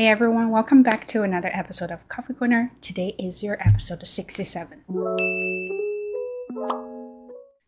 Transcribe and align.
Hey 0.00 0.06
everyone, 0.06 0.48
welcome 0.48 0.82
back 0.82 1.06
to 1.08 1.24
another 1.24 1.50
episode 1.52 1.90
of 1.90 2.08
Coffee 2.08 2.32
Corner. 2.32 2.72
Today 2.80 3.14
is 3.18 3.42
your 3.42 3.60
episode 3.60 4.02
67. 4.02 4.82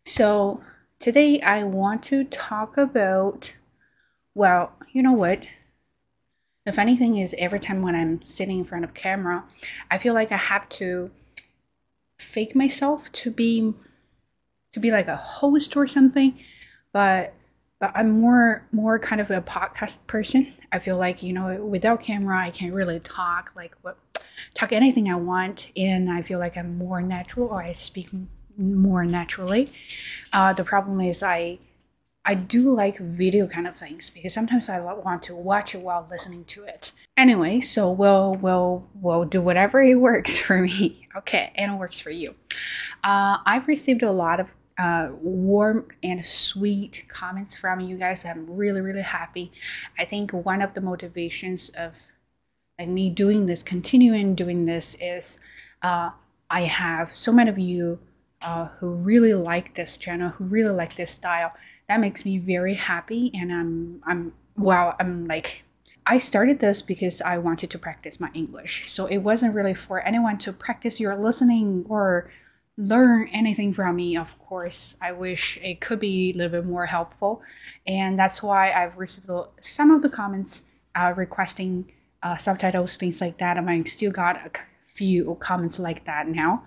So, 0.06 0.62
today 0.98 1.42
I 1.42 1.62
want 1.64 2.02
to 2.04 2.24
talk 2.24 2.78
about, 2.78 3.54
well, 4.34 4.72
you 4.92 5.02
know 5.02 5.12
what? 5.12 5.46
The 6.64 6.72
funny 6.72 6.96
thing 6.96 7.18
is, 7.18 7.34
every 7.36 7.60
time 7.60 7.82
when 7.82 7.94
I'm 7.94 8.22
sitting 8.22 8.60
in 8.60 8.64
front 8.64 8.86
of 8.86 8.94
camera, 8.94 9.44
I 9.90 9.98
feel 9.98 10.14
like 10.14 10.32
I 10.32 10.38
have 10.38 10.70
to 10.70 11.10
fake 12.16 12.56
myself 12.56 13.12
to 13.12 13.30
be 13.30 13.74
to 14.72 14.80
be 14.80 14.90
like 14.90 15.08
a 15.08 15.16
host 15.16 15.76
or 15.76 15.86
something, 15.86 16.38
but 16.94 17.34
but 17.82 17.90
I'm 17.96 18.20
more 18.20 18.64
more 18.70 19.00
kind 19.00 19.20
of 19.20 19.28
a 19.32 19.42
podcast 19.42 20.06
person. 20.06 20.52
I 20.70 20.78
feel 20.78 20.96
like 20.96 21.20
you 21.20 21.32
know 21.32 21.62
without 21.64 22.00
camera 22.00 22.38
I 22.38 22.50
can 22.50 22.72
really 22.72 23.00
talk 23.00 23.50
like 23.56 23.74
what 23.82 23.98
talk 24.54 24.72
anything 24.72 25.10
I 25.10 25.16
want, 25.16 25.72
and 25.76 26.08
I 26.08 26.22
feel 26.22 26.38
like 26.38 26.56
I'm 26.56 26.78
more 26.78 27.02
natural 27.02 27.48
or 27.48 27.60
I 27.60 27.72
speak 27.72 28.08
more 28.56 29.04
naturally. 29.04 29.68
Uh, 30.32 30.52
the 30.52 30.62
problem 30.62 31.00
is 31.00 31.24
I 31.24 31.58
I 32.24 32.34
do 32.34 32.72
like 32.72 32.98
video 32.98 33.48
kind 33.48 33.66
of 33.66 33.76
things 33.76 34.10
because 34.10 34.32
sometimes 34.32 34.68
I 34.68 34.80
want 34.80 35.24
to 35.24 35.34
watch 35.34 35.74
it 35.74 35.80
while 35.80 36.06
listening 36.08 36.44
to 36.44 36.62
it. 36.62 36.92
Anyway, 37.16 37.60
so 37.60 37.90
we'll 37.90 38.34
we'll 38.34 38.88
we'll 38.94 39.24
do 39.24 39.42
whatever 39.42 39.80
it 39.82 39.96
works 39.96 40.40
for 40.40 40.58
me. 40.58 41.08
Okay, 41.16 41.50
and 41.56 41.72
it 41.72 41.78
works 41.80 41.98
for 41.98 42.10
you. 42.10 42.36
Uh, 43.02 43.38
I've 43.44 43.66
received 43.66 44.04
a 44.04 44.12
lot 44.12 44.38
of 44.38 44.54
uh, 44.78 45.10
warm 45.20 45.88
and 46.02 46.24
sweet 46.24 47.04
comments 47.08 47.54
from 47.54 47.80
you 47.80 47.96
guys. 47.96 48.24
I'm 48.24 48.46
really, 48.48 48.80
really 48.80 49.02
happy. 49.02 49.52
I 49.98 50.04
think 50.04 50.32
one 50.32 50.62
of 50.62 50.74
the 50.74 50.80
motivations 50.80 51.70
of 51.70 52.06
like 52.78 52.88
me 52.88 53.10
doing 53.10 53.46
this, 53.46 53.62
continuing 53.62 54.34
doing 54.34 54.66
this, 54.66 54.96
is 55.00 55.38
uh, 55.82 56.10
I 56.50 56.62
have 56.62 57.14
so 57.14 57.32
many 57.32 57.50
of 57.50 57.58
you 57.58 57.98
uh, 58.40 58.68
who 58.78 58.90
really 58.90 59.34
like 59.34 59.74
this 59.74 59.96
channel, 59.96 60.30
who 60.30 60.44
really 60.44 60.74
like 60.74 60.96
this 60.96 61.12
style. 61.12 61.52
That 61.88 62.00
makes 62.00 62.24
me 62.24 62.38
very 62.38 62.74
happy, 62.74 63.30
and 63.34 63.52
I'm 63.52 64.02
I'm 64.06 64.32
wow. 64.56 64.96
I'm 64.98 65.26
like 65.26 65.64
I 66.06 66.18
started 66.18 66.58
this 66.60 66.82
because 66.82 67.20
I 67.22 67.38
wanted 67.38 67.70
to 67.70 67.78
practice 67.78 68.18
my 68.18 68.30
English. 68.34 68.90
So 68.90 69.06
it 69.06 69.18
wasn't 69.18 69.54
really 69.54 69.74
for 69.74 70.00
anyone 70.00 70.38
to 70.38 70.52
practice 70.52 70.98
your 70.98 71.16
listening 71.16 71.86
or 71.88 72.30
learn 72.78 73.28
anything 73.28 73.74
from 73.74 73.96
me, 73.96 74.16
of 74.16 74.38
course. 74.38 74.96
I 75.00 75.12
wish 75.12 75.58
it 75.62 75.80
could 75.80 76.00
be 76.00 76.30
a 76.30 76.36
little 76.36 76.60
bit 76.62 76.68
more 76.68 76.86
helpful. 76.86 77.42
And 77.86 78.18
that's 78.18 78.42
why 78.42 78.72
I've 78.72 78.96
received 78.96 79.30
some 79.60 79.90
of 79.90 80.02
the 80.02 80.08
comments 80.08 80.64
uh, 80.94 81.12
requesting 81.16 81.92
uh, 82.22 82.36
subtitles, 82.36 82.96
things 82.96 83.20
like 83.20 83.38
that. 83.38 83.58
And 83.58 83.68
I 83.68 83.82
still 83.84 84.12
got 84.12 84.36
a 84.36 84.50
few 84.80 85.36
comments 85.40 85.78
like 85.78 86.04
that 86.04 86.28
now. 86.28 86.64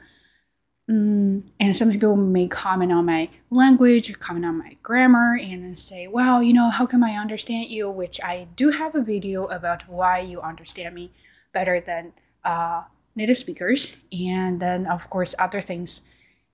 Mm, 0.89 1.42
and 1.59 1.76
some 1.76 1.92
people 1.92 2.16
may 2.16 2.48
comment 2.48 2.92
on 2.92 3.06
my 3.06 3.30
language, 3.50 4.17
comment 4.20 4.45
on 4.45 4.59
my 4.59 4.78
grammar, 4.83 5.36
and 5.42 5.64
then 5.64 5.76
say, 5.76 6.08
well, 6.08 6.44
you 6.44 6.53
know, 6.53 6.70
how 6.70 6.86
come 6.86 7.03
I 7.03 7.17
understand 7.17 7.70
you? 7.70 7.89
Which 7.89 8.22
I 8.23 8.48
do 8.56 8.70
have 8.70 8.94
a 8.94 9.02
video 9.02 9.45
about 9.45 9.89
why 9.89 10.20
you 10.20 10.42
understand 10.42 10.94
me 10.94 11.11
better 11.53 11.80
than 11.80 12.14
uh, 12.44 12.83
native 13.16 13.38
speakers, 13.38 13.95
and 14.11 14.59
then 14.59 14.85
of 14.85 15.09
course 15.09 15.35
other 15.39 15.61
things. 15.61 16.02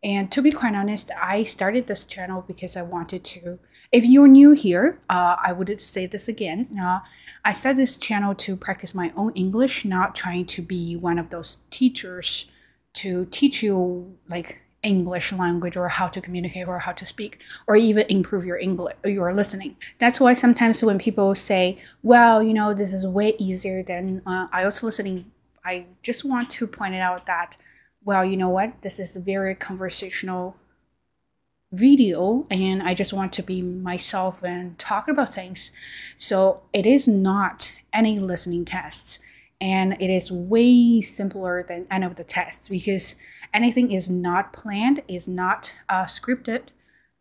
And 0.04 0.32
to 0.32 0.42
be 0.42 0.52
quite 0.52 0.74
honest, 0.74 1.12
I 1.20 1.44
started 1.44 1.86
this 1.86 2.06
channel 2.06 2.44
because 2.48 2.76
I 2.76 2.82
wanted 2.82 3.24
to. 3.26 3.60
If 3.92 4.06
you're 4.06 4.28
new 4.28 4.52
here, 4.52 5.00
uh, 5.10 5.36
I 5.44 5.54
would 5.54 5.80
say 5.80 6.08
this 6.08 6.28
again. 6.28 6.70
Uh, 6.82 7.00
I 7.46 7.54
started 7.54 7.80
this 7.80 7.98
channel 7.98 8.34
to 8.36 8.56
practice 8.56 8.96
my 8.96 9.12
own 9.16 9.32
English, 9.34 9.86
not 9.86 10.16
trying 10.16 10.46
to 10.46 10.62
be 10.62 10.96
one 10.96 11.20
of 11.20 11.30
those 11.30 11.60
teachers 11.70 12.50
to 12.94 13.26
teach 13.26 13.62
you 13.62 14.18
like 14.28 14.62
English 14.84 15.32
language 15.32 15.78
or 15.78 15.88
how 15.88 16.08
to 16.08 16.20
communicate 16.20 16.68
or 16.68 16.80
how 16.80 16.92
to 16.92 17.06
speak 17.06 17.42
or 17.68 17.76
even 17.76 18.06
improve 18.10 18.46
your 18.46 18.58
English 18.58 18.96
your 19.06 19.34
listening. 19.34 19.76
That's 20.00 20.20
why 20.20 20.34
sometimes 20.34 20.84
when 20.84 20.98
people 20.98 21.36
say, 21.36 21.80
"Well, 22.02 22.42
you 22.42 22.54
know, 22.54 22.74
this 22.74 22.94
is 22.94 23.06
way 23.06 23.36
easier 23.38 23.84
than 23.84 24.22
uh, 24.26 24.48
IELTS 24.48 24.82
listening," 24.84 25.31
I 25.64 25.86
just 26.02 26.26
want 26.26 26.50
to 26.52 26.68
point 26.68 26.96
it 26.96 27.02
out 27.02 27.26
that, 27.26 27.58
well, 28.04 28.26
you 28.26 28.38
know 28.38 28.50
what? 28.50 28.82
This 28.82 29.00
is 29.00 29.16
a 29.16 29.22
very 29.22 29.56
conversational 29.56 30.56
video 31.72 32.46
and 32.50 32.84
I 32.84 32.94
just 32.94 33.14
want 33.14 33.32
to 33.34 33.44
be 33.44 33.62
myself 33.62 34.44
and 34.44 34.78
talk 34.78 35.08
about 35.08 35.34
things. 35.34 35.72
So 36.18 36.64
it 36.74 36.86
is 36.86 37.08
not 37.08 37.72
any 37.94 38.20
listening 38.20 38.66
tests 38.66 39.20
and 39.60 39.96
it 40.02 40.10
is 40.10 40.32
way 40.32 41.02
simpler 41.02 41.64
than 41.64 41.88
any 41.90 42.06
of 42.06 42.16
the 42.16 42.24
tests 42.24 42.68
because 42.68 43.16
anything 43.54 43.92
is 43.92 44.10
not 44.10 44.54
planned, 44.54 45.04
is 45.08 45.28
not 45.28 45.74
uh, 45.88 46.06
scripted. 46.06 46.64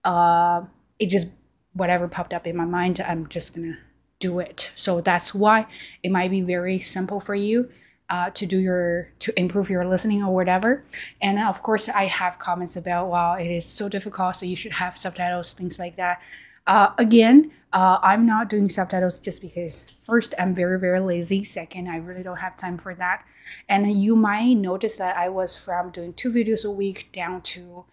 Uh, 0.04 0.62
it 0.98 1.06
just 1.06 1.28
whatever 1.74 2.08
popped 2.08 2.32
up 2.32 2.46
in 2.46 2.56
my 2.56 2.64
mind, 2.64 3.00
I'm 3.06 3.28
just 3.28 3.54
gonna 3.54 3.78
do 4.18 4.38
it. 4.40 4.72
So 4.74 5.00
that's 5.00 5.34
why 5.34 5.66
it 6.02 6.10
might 6.10 6.30
be 6.30 6.40
very 6.40 6.80
simple 6.80 7.20
for 7.20 7.34
you 7.34 7.70
uh, 8.10 8.28
to 8.30 8.44
do 8.44 8.58
your 8.58 9.08
to 9.20 9.32
improve 9.38 9.70
your 9.70 9.86
listening 9.86 10.22
or 10.22 10.34
whatever. 10.34 10.84
And 11.22 11.38
of 11.38 11.62
course, 11.62 11.88
I 11.88 12.06
have 12.06 12.38
comments 12.38 12.76
about 12.76 13.08
wow, 13.08 13.34
it 13.34 13.46
is 13.46 13.64
so 13.64 13.88
difficult, 13.88 14.36
so 14.36 14.46
you 14.46 14.56
should 14.56 14.72
have 14.72 14.96
subtitles, 14.96 15.52
things 15.52 15.78
like 15.78 15.96
that. 15.96 16.20
Uh, 16.66 16.90
again, 16.98 17.52
uh, 17.72 17.98
I'm 18.02 18.26
not 18.26 18.50
doing 18.50 18.68
subtitles 18.68 19.20
just 19.20 19.40
because 19.40 19.86
first 20.00 20.34
I'm 20.38 20.54
very 20.54 20.78
very 20.78 21.00
lazy. 21.00 21.44
Second, 21.44 21.88
I 21.88 21.96
really 21.96 22.24
don't 22.24 22.38
have 22.38 22.56
time 22.56 22.78
for 22.78 22.94
that. 22.96 23.24
And 23.68 23.90
you 23.90 24.16
might 24.16 24.54
notice 24.54 24.96
that 24.96 25.16
I 25.16 25.28
was 25.28 25.56
from 25.56 25.90
doing 25.90 26.12
two 26.12 26.32
videos 26.32 26.64
a 26.64 26.70
week 26.70 27.10
down 27.12 27.42
to 27.42 27.84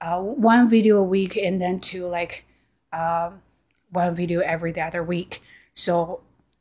uh, 0.00 0.20
one 0.20 0.68
video 0.68 0.98
a 0.98 1.02
week, 1.02 1.36
and 1.36 1.60
then 1.60 1.80
to 1.80 2.06
like 2.06 2.46
um, 2.92 3.42
one 3.90 4.14
video 4.14 4.40
every 4.40 4.78
other 4.80 5.02
week. 5.02 5.42
So 5.74 6.20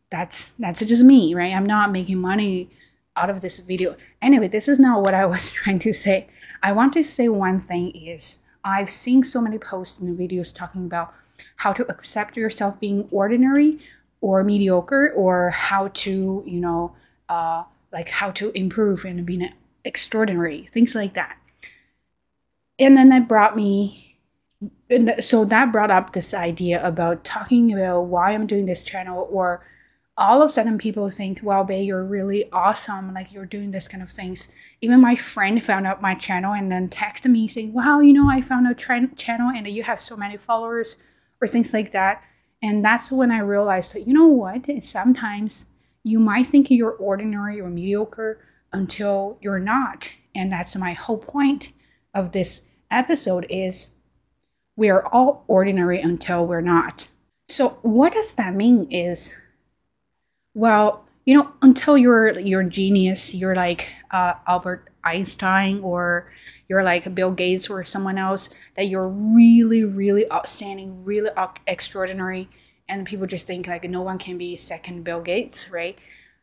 that's 0.10 0.52
that's 0.58 0.84
just 0.84 1.04
me, 1.04 1.36
right? 1.36 1.54
I'm 1.54 1.68
not 1.68 1.92
making 1.92 2.18
money 2.20 2.72
out 3.16 3.30
of 3.30 3.42
this 3.42 3.60
video. 3.60 3.96
Anyway, 4.22 4.48
this 4.48 4.68
is 4.68 4.80
not 4.80 5.02
what 5.02 5.14
I 5.14 5.26
was 5.26 5.52
trying 5.54 5.80
to 5.80 5.94
say. 5.94 6.28
I 6.62 6.72
want 6.72 6.94
to 6.94 7.04
say 7.04 7.28
one 7.30 7.62
thing 7.62 7.92
is 7.92 8.40
I've 8.64 8.90
seen 8.90 9.24
so 9.24 9.42
many 9.42 9.58
posts 9.58 10.00
and 10.00 10.18
videos 10.18 10.54
talking 10.54 10.86
about 10.86 11.14
how 11.58 11.74
to 11.74 11.90
accept 11.92 12.38
yourself 12.38 12.80
being 12.80 13.08
ordinary 13.12 13.80
or 14.22 14.44
mediocre 14.44 15.12
or 15.16 15.50
how 15.50 15.90
to, 15.90 16.44
you 16.46 16.60
know, 16.60 16.96
uh, 17.30 17.64
like 17.92 18.10
how 18.10 18.32
to 18.32 18.52
improve 18.58 19.04
and 19.06 19.26
be 19.26 19.52
extraordinary, 19.84 20.66
things 20.68 20.96
like 20.96 21.14
that. 21.14 21.38
And 22.80 22.98
then 22.98 23.10
that 23.10 23.28
brought 23.28 23.56
me, 23.56 24.18
so 25.22 25.46
that 25.46 25.72
brought 25.72 25.92
up 25.92 26.14
this 26.14 26.34
idea 26.34 26.86
about 26.86 27.24
talking 27.24 27.74
about 27.74 28.04
why 28.04 28.32
I'm 28.32 28.48
doing 28.48 28.66
this 28.66 28.84
channel 28.84 29.28
or 29.32 29.64
all 30.16 30.42
of 30.42 30.50
a 30.50 30.54
sudden 30.54 30.78
people 30.78 31.10
think, 31.10 31.42
wow, 31.42 31.64
Bei, 31.64 31.82
you're 31.82 32.04
really 32.04 32.52
awesome. 32.52 33.14
Like 33.14 33.34
you're 33.34 33.46
doing 33.46 33.72
this 33.72 33.88
kind 33.88 34.04
of 34.04 34.12
things. 34.12 34.48
Even 34.82 35.02
my 35.02 35.16
friend 35.16 35.64
found 35.64 35.88
out 35.88 36.02
my 36.02 36.14
channel 36.14 36.54
and 36.54 36.72
then 36.72 36.88
texted 36.90 37.32
me 37.32 37.48
saying, 37.48 37.74
wow, 37.74 38.00
you 38.00 38.14
know, 38.14 38.30
I 38.30 38.42
found 38.42 38.68
a 38.68 38.76
channel 38.76 39.50
and 39.50 39.68
you 39.68 39.84
have 39.84 40.00
so 40.00 40.16
many 40.16 40.38
followers 40.38 40.98
or 41.42 41.48
things 41.48 41.74
like 41.74 41.92
that. 41.94 42.24
And 42.62 42.86
that's 42.86 43.12
when 43.12 43.32
I 43.32 43.40
realized 43.40 43.94
that, 43.94 44.08
you 44.08 44.14
know 44.14 44.28
what? 44.28 44.68
Sometimes 44.84 45.68
you 46.04 46.20
might 46.20 46.48
think 46.48 46.70
you're 46.70 46.92
ordinary 46.92 47.60
or 47.60 47.70
mediocre 47.70 48.46
until 48.72 49.38
you're 49.42 49.60
not. 49.60 50.14
And 50.36 50.52
that's 50.52 50.76
my 50.76 50.94
whole 50.94 51.18
point 51.18 51.74
of 52.14 52.32
this 52.32 52.62
episode 52.92 53.48
is 53.50 53.90
we 54.76 54.90
are 54.90 55.06
all 55.08 55.44
ordinary 55.48 56.00
until 56.00 56.46
we're 56.46 56.62
not. 56.62 57.08
So 57.50 57.80
what 57.82 58.14
does 58.14 58.36
that 58.36 58.56
mean 58.56 58.88
is 58.92 59.40
well, 60.54 61.06
you 61.26 61.36
know, 61.36 61.52
until 61.62 61.98
you're 61.98 62.40
you're 62.40 62.64
genius, 62.64 63.34
you're 63.34 63.56
like 63.56 63.90
uh, 64.12 64.34
Albert 64.48 64.90
Einstein 65.04 65.80
or 65.82 66.30
you're 66.68 66.84
like 66.84 67.14
Bill 67.16 67.32
Gates 67.32 67.70
or 67.70 67.84
someone 67.84 68.18
else 68.18 68.50
that 68.76 68.86
you're 68.86 69.08
really, 69.08 69.84
really 69.84 70.30
outstanding, 70.32 71.04
really 71.04 71.30
extraordinary, 71.68 72.50
and 72.88 73.06
people 73.06 73.28
just 73.28 73.48
think 73.48 73.68
like 73.68 73.84
no 73.90 74.02
one 74.02 74.18
can 74.18 74.38
be 74.38 74.58
second 74.58 75.04
Bill 75.04 75.22
Gates, 75.22 75.70
right? 75.70 75.98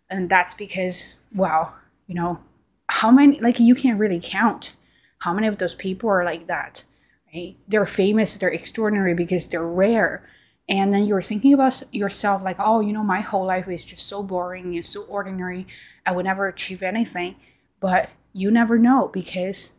And 0.08 0.28
that's 0.28 0.54
because, 0.54 1.16
well, 1.34 1.74
you 2.06 2.14
know, 2.14 2.40
how 2.88 3.10
many 3.10 3.38
like 3.40 3.60
you 3.60 3.74
can't 3.74 3.98
really 3.98 4.20
count 4.22 4.74
how 5.20 5.34
many 5.34 5.46
of 5.46 5.58
those 5.58 5.74
people 5.74 6.08
are 6.08 6.24
like 6.24 6.46
that, 6.46 6.84
right? 7.32 7.56
They're 7.68 7.86
famous, 7.86 8.34
they're 8.36 8.48
extraordinary 8.48 9.14
because 9.14 9.48
they're 9.48 9.66
rare 9.66 10.26
and 10.70 10.94
then 10.94 11.05
you're 11.05 11.20
thinking 11.20 11.52
about 11.52 11.82
yourself 11.93 12.43
like 12.43 12.56
oh 12.58 12.81
you 12.81 12.93
know 12.93 13.05
my 13.05 13.20
whole 13.20 13.44
life 13.44 13.69
is 13.69 13.84
just 13.84 14.06
so 14.06 14.22
boring 14.22 14.75
and 14.75 14.87
so 14.87 15.02
ordinary 15.02 15.67
i 16.06 16.12
would 16.12 16.25
never 16.25 16.46
achieve 16.49 16.82
anything 16.82 17.37
but 17.81 18.12
you 18.32 18.50
never 18.50 18.78
know 18.78 19.08
because 19.08 19.75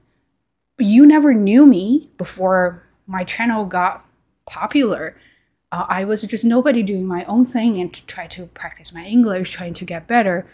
you 0.78 1.06
never 1.06 1.34
knew 1.34 1.66
me 1.66 2.10
before 2.18 2.84
my 3.08 3.24
channel 3.24 3.66
got 3.66 4.06
popular 4.46 5.16
uh, 5.72 5.86
I 5.88 6.06
was 6.06 6.22
just 6.24 6.44
nobody 6.44 6.84
doing 6.84 7.06
my 7.06 7.24
own 7.26 7.46
thing 7.46 7.80
and 7.80 7.94
to 7.94 8.06
try 8.06 8.28
to 8.28 8.48
practice 8.48 8.94
my 8.94 9.06
English, 9.06 9.52
trying 9.52 9.74
to 9.76 9.86
get 9.86 10.08
better. 10.08 10.46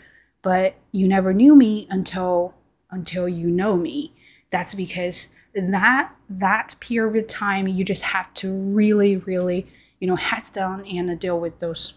But 0.42 0.75
you 0.92 1.07
never 1.07 1.33
knew 1.33 1.56
me 1.56 1.88
until 1.90 2.54
until 2.92 3.28
you 3.28 3.48
know 3.48 3.75
me. 3.75 4.13
That's 4.50 4.74
because 4.74 5.30
that 5.54 6.12
that 6.30 6.75
period 6.80 7.24
of 7.24 7.28
time 7.28 7.68
you 7.68 7.83
just 7.83 8.04
have 8.04 8.31
to 8.36 8.54
really, 8.54 9.18
really, 9.18 9.68
you 9.99 10.07
know, 10.07 10.15
heads 10.15 10.49
down 10.49 10.85
and 10.85 11.19
deal 11.19 11.39
with 11.39 11.59
those 11.59 11.94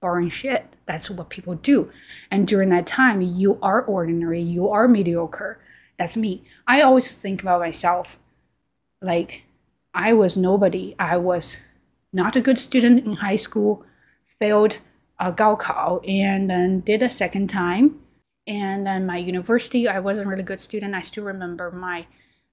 boring 0.00 0.28
shit. 0.28 0.66
That's 0.86 1.10
what 1.10 1.30
people 1.30 1.54
do. 1.54 1.90
And 2.30 2.46
during 2.46 2.68
that 2.70 2.86
time, 2.86 3.22
you 3.22 3.58
are 3.62 3.82
ordinary, 3.82 4.40
you 4.40 4.68
are 4.68 4.88
mediocre. 4.88 5.58
That's 5.96 6.16
me. 6.16 6.44
I 6.66 6.80
always 6.82 7.16
think 7.16 7.42
about 7.42 7.60
myself 7.60 8.18
like 9.00 9.44
I 9.94 10.12
was 10.12 10.36
nobody. 10.36 10.94
I 10.98 11.16
was 11.16 11.64
not 12.12 12.36
a 12.36 12.40
good 12.40 12.58
student 12.58 13.04
in 13.04 13.12
high 13.14 13.36
school, 13.36 13.84
failed 14.26 14.78
a 15.18 15.32
Gaokao, 15.32 16.06
and 16.08 16.50
then 16.50 16.80
did 16.80 17.02
a 17.02 17.10
second 17.10 17.48
time. 17.48 18.00
And 18.46 18.86
then 18.86 19.06
my 19.06 19.18
university, 19.18 19.86
I 19.86 20.00
wasn't 20.00 20.26
really 20.26 20.42
good 20.42 20.60
student. 20.60 20.94
I 20.94 21.00
still 21.00 21.24
remember 21.24 21.70
my 21.70 22.06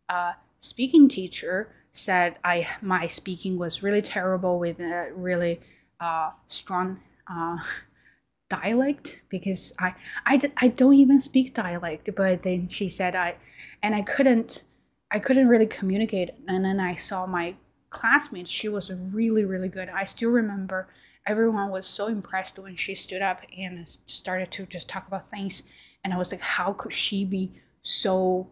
uh, 0.08 0.34
speaking 0.60 1.08
teacher 1.08 1.70
said 1.92 2.38
I 2.44 2.68
my 2.82 3.08
speaking 3.08 3.58
was 3.58 3.84
really 3.84 4.02
terrible 4.02 4.60
with 4.60 4.80
a 4.80 5.12
really 5.14 5.62
uh, 6.00 6.32
strong 6.48 7.00
uh, 7.30 7.58
dialect 8.50 9.22
because 9.30 9.74
I, 9.78 9.94
I, 10.26 10.40
I 10.58 10.68
don't 10.70 10.96
even 10.96 11.20
speak 11.20 11.54
dialect. 11.54 12.10
But 12.16 12.44
then 12.44 12.68
she 12.68 12.90
said 12.90 13.16
I, 13.16 13.36
and 13.84 13.96
I 13.96 14.02
couldn't 14.02 14.64
I 15.12 15.20
couldn't 15.20 15.48
really 15.48 15.66
communicate. 15.66 16.32
And 16.48 16.64
then 16.64 16.80
I 16.80 16.96
saw 16.96 17.26
my 17.26 17.56
classmate, 17.90 18.48
she 18.48 18.70
was 18.70 18.92
really, 18.92 19.44
really 19.44 19.70
good. 19.70 19.90
I 19.90 20.04
still 20.04 20.30
remember 20.30 20.88
everyone 21.26 21.70
was 21.70 21.88
so 21.88 22.08
impressed 22.08 22.60
when 22.60 22.76
she 22.76 22.96
stood 22.96 23.22
up 23.22 23.42
and 23.58 23.88
started 24.06 24.52
to 24.52 24.66
just 24.66 24.88
talk 24.88 25.08
about 25.08 25.30
things. 25.30 25.64
And 26.04 26.14
I 26.14 26.18
was 26.18 26.32
like, 26.32 26.42
how 26.42 26.74
could 26.74 26.94
she 26.94 27.26
be 27.26 27.54
so 27.82 28.50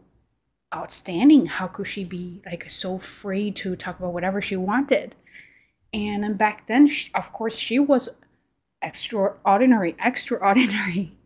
outstanding? 0.76 1.48
How 1.48 1.68
could 1.68 1.88
she 1.88 2.04
be 2.04 2.42
like 2.46 2.70
so 2.70 2.98
free 2.98 3.52
to 3.52 3.76
talk 3.76 4.00
about 4.00 4.14
whatever 4.14 4.42
she 4.42 4.56
wanted? 4.56 5.16
And 5.94 6.38
back 6.38 6.68
then, 6.68 6.88
she, 6.88 7.12
of 7.14 7.32
course, 7.32 7.58
she 7.58 7.80
was 7.80 8.10
extraordinary, 8.82 9.96
extraordinary 10.04 11.18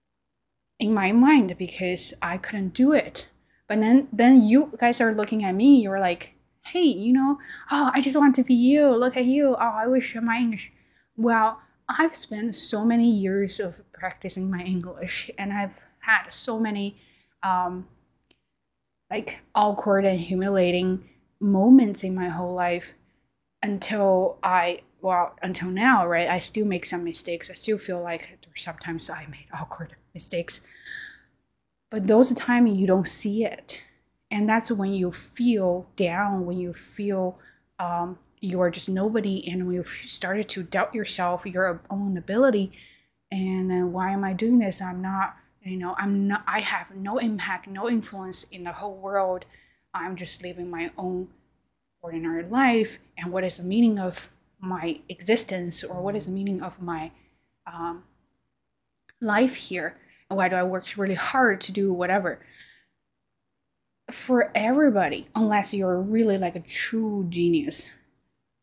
in 0.78 0.94
my 0.94 1.12
mind 1.12 1.56
because 1.58 2.14
I 2.22 2.38
couldn't 2.38 2.74
do 2.74 2.92
it. 2.92 3.28
But 3.68 3.80
then, 3.80 4.08
then 4.12 4.42
you 4.42 4.72
guys 4.78 5.00
are 5.00 5.14
looking 5.14 5.44
at 5.44 5.54
me. 5.54 5.80
You're 5.80 6.00
like, 6.00 6.34
hey, 6.64 6.82
you 6.82 7.12
know, 7.12 7.38
oh, 7.70 7.90
I 7.94 8.00
just 8.00 8.16
want 8.16 8.34
to 8.36 8.42
be 8.42 8.54
you. 8.54 8.88
Look 8.88 9.16
at 9.16 9.24
you. 9.24 9.54
Oh, 9.54 9.58
I 9.58 9.86
wish 9.86 10.16
my 10.16 10.38
English. 10.38 10.72
Well, 11.16 11.60
I've 11.88 12.14
spent 12.14 12.54
so 12.54 12.84
many 12.84 13.10
years 13.10 13.60
of 13.60 13.82
practicing 13.92 14.50
my 14.50 14.62
English, 14.62 15.30
and 15.36 15.52
I've 15.52 15.84
had 16.00 16.28
so 16.30 16.58
many, 16.58 16.98
um, 17.42 17.88
like 19.10 19.40
awkward 19.54 20.04
and 20.04 20.20
humiliating 20.20 21.08
moments 21.40 22.04
in 22.04 22.14
my 22.14 22.28
whole 22.28 22.54
life 22.54 22.94
until 23.62 24.38
I 24.42 24.80
well 25.00 25.34
until 25.42 25.70
now 25.70 26.06
right? 26.06 26.28
I 26.28 26.38
still 26.38 26.66
make 26.66 26.86
some 26.86 27.04
mistakes. 27.04 27.50
I 27.50 27.54
still 27.54 27.78
feel 27.78 28.00
like 28.00 28.38
sometimes 28.54 29.10
I 29.10 29.26
made 29.26 29.46
awkward 29.52 29.96
mistakes. 30.14 30.60
But 31.90 32.06
those 32.06 32.32
times 32.34 32.72
you 32.72 32.86
don't 32.86 33.08
see 33.08 33.44
it. 33.44 33.82
And 34.30 34.48
that's 34.48 34.70
when 34.70 34.94
you 34.94 35.10
feel 35.10 35.88
down 35.96 36.46
when 36.46 36.58
you 36.58 36.72
feel 36.72 37.38
um, 37.80 38.18
you're 38.40 38.70
just 38.70 38.88
nobody. 38.88 39.48
And 39.50 39.66
when 39.66 39.74
you 39.74 39.82
started 39.82 40.48
to 40.50 40.62
doubt 40.62 40.94
yourself 40.94 41.44
your 41.46 41.82
own 41.90 42.16
ability. 42.16 42.70
And 43.32 43.70
then 43.70 43.92
why 43.92 44.12
am 44.12 44.24
i 44.24 44.32
doing 44.32 44.58
this? 44.58 44.80
I'm 44.80 45.02
not 45.02 45.36
you 45.62 45.76
know 45.76 45.94
i'm 45.98 46.26
not 46.26 46.42
i 46.46 46.60
have 46.60 46.94
no 46.94 47.18
impact 47.18 47.66
no 47.66 47.88
influence 47.88 48.44
in 48.44 48.64
the 48.64 48.72
whole 48.72 48.96
world. 48.96 49.46
I'm 49.92 50.16
just 50.16 50.42
living 50.42 50.70
my 50.70 50.90
own 50.96 51.28
ordinary 52.02 52.44
life. 52.44 52.98
And 53.18 53.32
what 53.32 53.44
is 53.44 53.56
the 53.56 53.64
meaning 53.64 53.98
of 53.98 54.30
my 54.60 55.00
existence 55.08 55.82
or 55.82 56.00
what 56.00 56.16
is 56.16 56.26
the 56.26 56.32
meaning 56.32 56.62
of 56.62 56.80
my 56.80 57.10
um, 57.66 58.04
life 59.20 59.54
here? 59.54 59.96
And 60.28 60.36
why 60.36 60.48
do 60.48 60.56
i 60.56 60.62
work 60.62 60.86
really 60.96 61.14
hard 61.14 61.60
to 61.62 61.72
do 61.72 61.92
whatever? 61.92 62.40
For 64.10 64.50
everybody, 64.54 65.28
unless 65.34 65.72
you're 65.72 66.00
really 66.00 66.38
like 66.38 66.56
a 66.56 66.60
true 66.60 67.26
genius, 67.28 67.92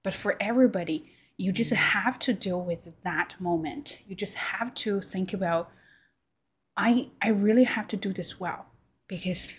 but 0.04 0.14
for 0.14 0.36
everybody, 0.40 1.12
you 1.38 1.52
just 1.52 1.74
have 1.74 2.20
to 2.20 2.34
deal 2.34 2.62
with 2.62 2.96
that 3.04 3.36
moment. 3.40 4.02
You 4.08 4.16
just 4.16 4.36
have 4.36 4.74
to 4.76 5.02
think 5.02 5.34
about, 5.34 5.70
I 6.78 7.10
I 7.22 7.30
really 7.30 7.66
have 7.66 7.88
to 7.90 7.98
do 7.98 8.14
this 8.14 8.40
well 8.40 8.68
because 9.08 9.50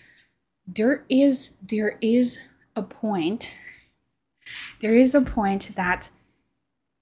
there 0.65 1.05
is 1.09 1.53
there 1.61 1.97
is 2.01 2.41
a 2.75 2.83
point 2.83 3.51
there 4.79 4.95
is 4.95 5.13
a 5.13 5.21
point 5.21 5.75
that 5.75 6.09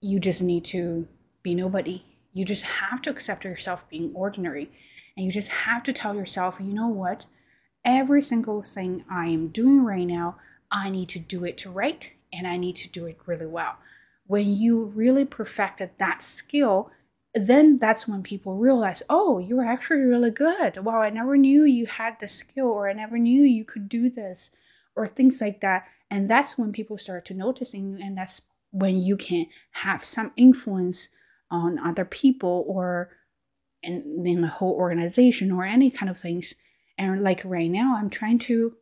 you 0.02 0.20
just 0.20 0.42
need 0.42 0.66
to 0.66 1.08
be 1.44 1.56
nobody. 1.56 2.04
You 2.34 2.44
just 2.44 2.64
have 2.64 3.02
to 3.04 3.10
accept 3.10 3.46
yourself 3.46 3.88
being 3.88 4.12
ordinary. 4.14 4.70
And 5.16 5.26
you 5.26 5.32
just 5.32 5.50
have 5.50 5.82
to 5.84 5.94
tell 5.94 6.14
yourself, 6.14 6.60
you 6.60 6.74
know 6.74 6.90
what? 6.90 7.26
every 7.88 8.22
single 8.22 8.62
thing 8.62 9.06
I 9.10 9.28
am 9.28 9.48
doing 9.48 9.84
right 9.84 10.06
now, 10.06 10.36
I 10.70 10.90
need 10.90 11.08
to 11.10 11.20
do 11.20 11.46
it 11.46 11.66
right 11.66 12.12
and 12.34 12.46
I 12.46 12.58
need 12.58 12.76
to 12.78 12.90
do 12.90 13.06
it 13.06 13.18
really 13.26 13.46
well. 13.46 13.78
When 14.26 14.54
you 14.54 14.84
really 14.84 15.24
perfected 15.24 15.92
that 15.98 16.22
skill, 16.22 16.92
then 17.38 17.78
that's 17.78 18.08
when 18.08 18.24
people 18.24 18.56
realize, 18.56 19.04
oh, 19.10 19.40
you're 19.40 19.66
actually 19.66 20.00
really 20.00 20.32
good. 20.32 20.78
Wow, 20.78 21.02
I 21.02 21.10
never 21.10 21.38
knew 21.38 21.64
you 21.64 21.86
had 21.86 22.20
the 22.20 22.28
skill, 22.28 22.68
or 22.68 22.90
I 22.90 22.94
never 22.94 23.18
knew 23.18 23.44
you 23.44 23.66
could 23.66 23.90
do 23.90 24.10
this, 24.10 24.52
or 24.96 25.08
things 25.08 25.42
like 25.42 25.62
that. 25.62 25.86
And 26.10 26.30
that's 26.30 26.58
when 26.58 26.72
people 26.72 26.98
start 26.98 27.26
to 27.26 27.34
noticing 27.34 27.92
you, 27.92 28.00
and 28.02 28.18
that's 28.18 28.42
when 28.72 28.98
you 28.98 29.18
can 29.18 29.48
have 29.72 30.04
some 30.04 30.32
influence 30.36 31.10
on 31.52 31.80
other 31.80 32.06
people 32.06 32.66
or 32.68 33.10
in, 33.84 34.24
in 34.26 34.42
the 34.42 34.48
whole 34.48 34.74
organization 34.74 35.52
or 35.52 35.64
any 35.64 35.90
kind 35.92 36.10
of 36.10 36.20
things 36.20 36.54
and 36.98 37.24
like 37.24 37.42
right 37.46 37.70
now, 37.70 37.96
I'm 37.98 38.10
trying 38.10 38.40
to, 38.40 38.76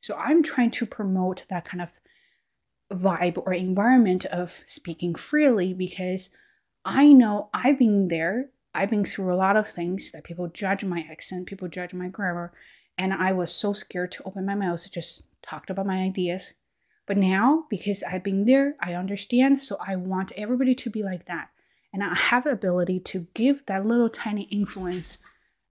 so 0.00 0.16
I'm 0.16 0.42
trying 0.42 0.70
to 0.72 0.86
promote 0.86 1.44
that 1.50 1.64
kind 1.64 1.82
of 1.82 1.90
vibe 2.90 3.38
or 3.44 3.52
environment 3.52 4.24
of 4.26 4.62
speaking 4.66 5.14
freely 5.14 5.74
because 5.74 6.30
I 6.92 7.12
know 7.12 7.50
I've 7.54 7.78
been 7.78 8.08
there. 8.08 8.50
I've 8.74 8.90
been 8.90 9.04
through 9.04 9.32
a 9.32 9.36
lot 9.36 9.56
of 9.56 9.68
things 9.68 10.10
that 10.10 10.24
people 10.24 10.48
judge 10.48 10.82
my 10.82 11.06
accent, 11.08 11.46
people 11.46 11.68
judge 11.68 11.94
my 11.94 12.08
grammar, 12.08 12.52
and 12.98 13.12
I 13.12 13.30
was 13.30 13.54
so 13.54 13.72
scared 13.72 14.10
to 14.12 14.24
open 14.24 14.44
my 14.44 14.56
mouth 14.56 14.82
to 14.82 14.90
just 14.90 15.22
talk 15.40 15.70
about 15.70 15.86
my 15.86 16.02
ideas. 16.02 16.54
But 17.06 17.16
now, 17.16 17.66
because 17.70 18.02
I've 18.02 18.24
been 18.24 18.44
there, 18.44 18.74
I 18.80 18.94
understand. 18.94 19.62
So 19.62 19.76
I 19.86 19.94
want 19.94 20.32
everybody 20.32 20.74
to 20.74 20.90
be 20.90 21.04
like 21.04 21.26
that. 21.26 21.50
And 21.92 22.02
I 22.02 22.12
have 22.16 22.42
the 22.42 22.50
ability 22.50 22.98
to 22.98 23.28
give 23.34 23.66
that 23.66 23.86
little 23.86 24.08
tiny 24.08 24.42
influence 24.50 25.18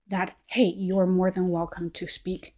that, 0.07 0.38
hey, 0.47 0.73
you're 0.73 1.05
more 1.05 1.31
than 1.31 1.49
welcome 1.49 1.89
to 1.89 2.07
speak 2.07 2.55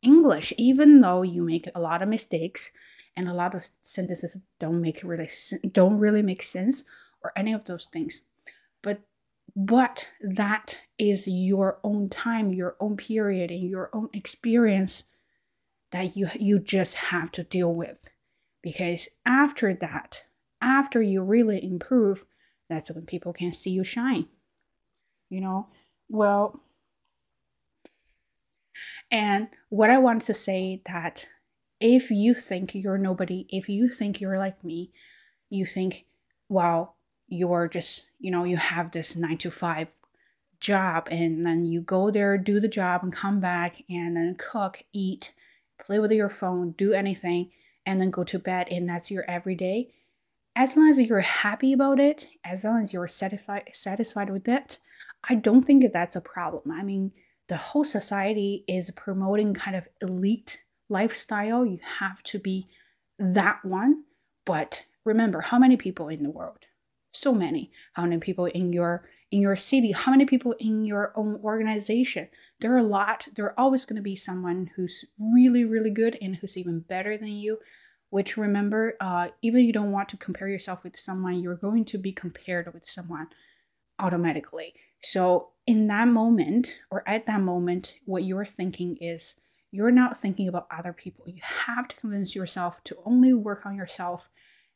English, 0.00 0.54
even 0.56 1.00
though 1.00 1.20
you 1.20 1.42
make 1.42 1.68
a 1.74 1.80
lot 1.80 2.00
of 2.00 2.08
mistakes 2.08 2.72
and 3.16 3.28
a 3.28 3.34
lot 3.34 3.54
of 3.54 3.68
sentences 3.82 4.38
don't 4.58 4.80
make 4.80 5.02
really 5.02 5.28
don't 5.72 5.98
really 5.98 6.22
make 6.22 6.42
sense 6.42 6.84
or 7.22 7.32
any 7.36 7.52
of 7.52 7.64
those 7.64 7.86
things. 7.86 8.22
But 8.82 9.00
but 9.56 10.08
that 10.20 10.80
is 10.98 11.28
your 11.28 11.78
own 11.84 12.08
time, 12.08 12.52
your 12.52 12.76
own 12.80 12.96
period, 12.96 13.50
and 13.50 13.68
your 13.68 13.90
own 13.92 14.08
experience 14.12 15.04
that 15.92 16.16
you 16.16 16.28
you 16.38 16.58
just 16.58 16.94
have 16.94 17.30
to 17.32 17.44
deal 17.44 17.74
with. 17.74 18.10
Because 18.62 19.08
after 19.26 19.74
that, 19.74 20.24
after 20.60 21.02
you 21.02 21.22
really 21.22 21.62
improve, 21.62 22.24
that's 22.68 22.90
when 22.90 23.04
people 23.04 23.32
can 23.32 23.52
see 23.52 23.70
you 23.70 23.84
shine 23.84 24.26
you 25.34 25.40
know? 25.40 25.66
Well, 26.08 26.60
and 29.10 29.48
what 29.68 29.90
I 29.90 29.98
want 29.98 30.22
to 30.22 30.34
say 30.34 30.82
that 30.86 31.26
if 31.84 32.10
you 32.10 32.32
think 32.32 32.74
you're 32.74 32.96
nobody, 32.96 33.46
if 33.50 33.68
you 33.68 33.90
think 33.90 34.18
you're 34.18 34.38
like 34.38 34.64
me, 34.64 34.90
you 35.50 35.66
think, 35.66 36.06
wow, 36.48 36.94
you're 37.28 37.68
just, 37.68 38.06
you 38.18 38.30
know, 38.30 38.44
you 38.44 38.56
have 38.56 38.90
this 38.90 39.14
nine 39.14 39.36
to 39.36 39.50
five 39.50 39.90
job 40.58 41.06
and 41.10 41.44
then 41.44 41.66
you 41.66 41.82
go 41.82 42.10
there, 42.10 42.38
do 42.38 42.58
the 42.58 42.68
job 42.68 43.02
and 43.02 43.12
come 43.12 43.38
back 43.38 43.82
and 43.90 44.16
then 44.16 44.34
cook, 44.38 44.82
eat, 44.94 45.34
play 45.78 45.98
with 45.98 46.10
your 46.10 46.30
phone, 46.30 46.70
do 46.70 46.94
anything, 46.94 47.50
and 47.84 48.00
then 48.00 48.10
go 48.10 48.24
to 48.24 48.38
bed 48.38 48.66
and 48.70 48.88
that's 48.88 49.10
your 49.10 49.28
everyday. 49.28 49.92
As 50.56 50.78
long 50.78 50.88
as 50.88 50.98
you're 50.98 51.20
happy 51.20 51.74
about 51.74 52.00
it, 52.00 52.28
as 52.46 52.64
long 52.64 52.84
as 52.84 52.94
you're 52.94 53.08
satisfied 53.08 53.68
satisfied 53.74 54.30
with 54.30 54.48
it, 54.48 54.78
I 55.28 55.34
don't 55.34 55.64
think 55.64 55.82
that 55.82 55.92
that's 55.92 56.16
a 56.16 56.22
problem. 56.22 56.72
I 56.72 56.82
mean, 56.82 57.12
the 57.48 57.58
whole 57.58 57.84
society 57.84 58.64
is 58.66 58.90
promoting 58.92 59.52
kind 59.52 59.76
of 59.76 59.86
elite 60.00 60.60
lifestyle. 60.94 61.66
You 61.66 61.80
have 61.98 62.22
to 62.22 62.38
be 62.38 62.68
that 63.18 63.64
one. 63.64 64.04
But 64.46 64.84
remember, 65.04 65.40
how 65.42 65.58
many 65.58 65.76
people 65.76 66.08
in 66.08 66.22
the 66.22 66.30
world? 66.30 66.64
So 67.12 67.34
many. 67.34 67.70
How 67.94 68.04
many 68.04 68.18
people 68.18 68.46
in 68.46 68.72
your 68.72 69.08
in 69.30 69.40
your 69.40 69.56
city? 69.56 69.90
How 69.92 70.12
many 70.12 70.24
people 70.24 70.54
in 70.58 70.84
your 70.84 71.12
own 71.16 71.40
organization? 71.42 72.28
There 72.60 72.72
are 72.74 72.78
a 72.78 72.92
lot. 72.98 73.26
There 73.34 73.46
are 73.46 73.60
always 73.60 73.84
going 73.84 73.96
to 73.96 74.02
be 74.02 74.16
someone 74.16 74.70
who's 74.76 75.04
really, 75.18 75.64
really 75.64 75.90
good 75.90 76.16
and 76.22 76.36
who's 76.36 76.56
even 76.56 76.80
better 76.80 77.18
than 77.18 77.28
you. 77.28 77.58
Which 78.10 78.36
remember, 78.36 78.94
uh, 79.00 79.28
even 79.42 79.64
you 79.64 79.72
don't 79.72 79.90
want 79.90 80.08
to 80.10 80.16
compare 80.16 80.48
yourself 80.48 80.84
with 80.84 80.96
someone, 80.96 81.40
you're 81.40 81.56
going 81.56 81.84
to 81.86 81.98
be 81.98 82.12
compared 82.12 82.72
with 82.72 82.88
someone 82.88 83.26
automatically. 83.98 84.74
So 85.00 85.50
in 85.66 85.88
that 85.88 86.08
moment 86.08 86.80
or 86.90 87.02
at 87.06 87.26
that 87.26 87.40
moment, 87.40 87.96
what 88.04 88.22
you're 88.22 88.44
thinking 88.44 88.96
is 89.00 89.36
you're 89.74 89.90
not 89.90 90.16
thinking 90.16 90.46
about 90.46 90.68
other 90.70 90.92
people. 90.92 91.24
You 91.26 91.40
have 91.42 91.88
to 91.88 91.96
convince 91.96 92.36
yourself 92.36 92.84
to 92.84 92.96
only 93.04 93.34
work 93.34 93.66
on 93.66 93.74
yourself 93.74 94.28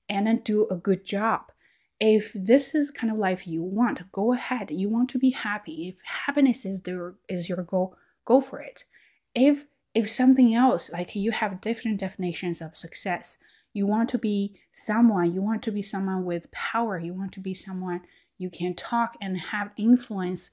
and 0.08 0.26
then 0.26 0.40
do 0.44 0.66
a 0.68 0.76
good 0.76 1.04
job. 1.04 1.52
If 2.00 2.32
this 2.32 2.74
is 2.74 2.90
kind 2.90 3.12
of 3.12 3.16
life 3.16 3.46
you 3.46 3.62
want, 3.62 4.10
go 4.10 4.32
ahead. 4.32 4.72
You 4.72 4.88
want 4.88 5.08
to 5.10 5.18
be 5.18 5.30
happy. 5.30 5.88
If 5.88 6.00
happiness 6.02 6.64
is 6.64 6.82
there 6.82 7.14
is 7.28 7.48
your 7.48 7.62
goal, 7.62 7.96
go 8.24 8.40
for 8.40 8.60
it. 8.60 8.84
If 9.36 9.66
if 9.94 10.10
something 10.10 10.52
else, 10.52 10.90
like 10.90 11.14
you 11.14 11.30
have 11.30 11.60
different 11.60 12.00
definitions 12.00 12.60
of 12.60 12.74
success, 12.76 13.38
you 13.72 13.86
want 13.86 14.08
to 14.10 14.18
be 14.18 14.58
someone, 14.72 15.32
you 15.32 15.42
want 15.42 15.62
to 15.62 15.70
be 15.70 15.82
someone 15.82 16.24
with 16.24 16.50
power, 16.50 16.98
you 16.98 17.14
want 17.14 17.32
to 17.34 17.40
be 17.40 17.54
someone 17.54 18.00
you 18.36 18.50
can 18.50 18.74
talk 18.74 19.16
and 19.20 19.38
have 19.38 19.70
influence, 19.76 20.50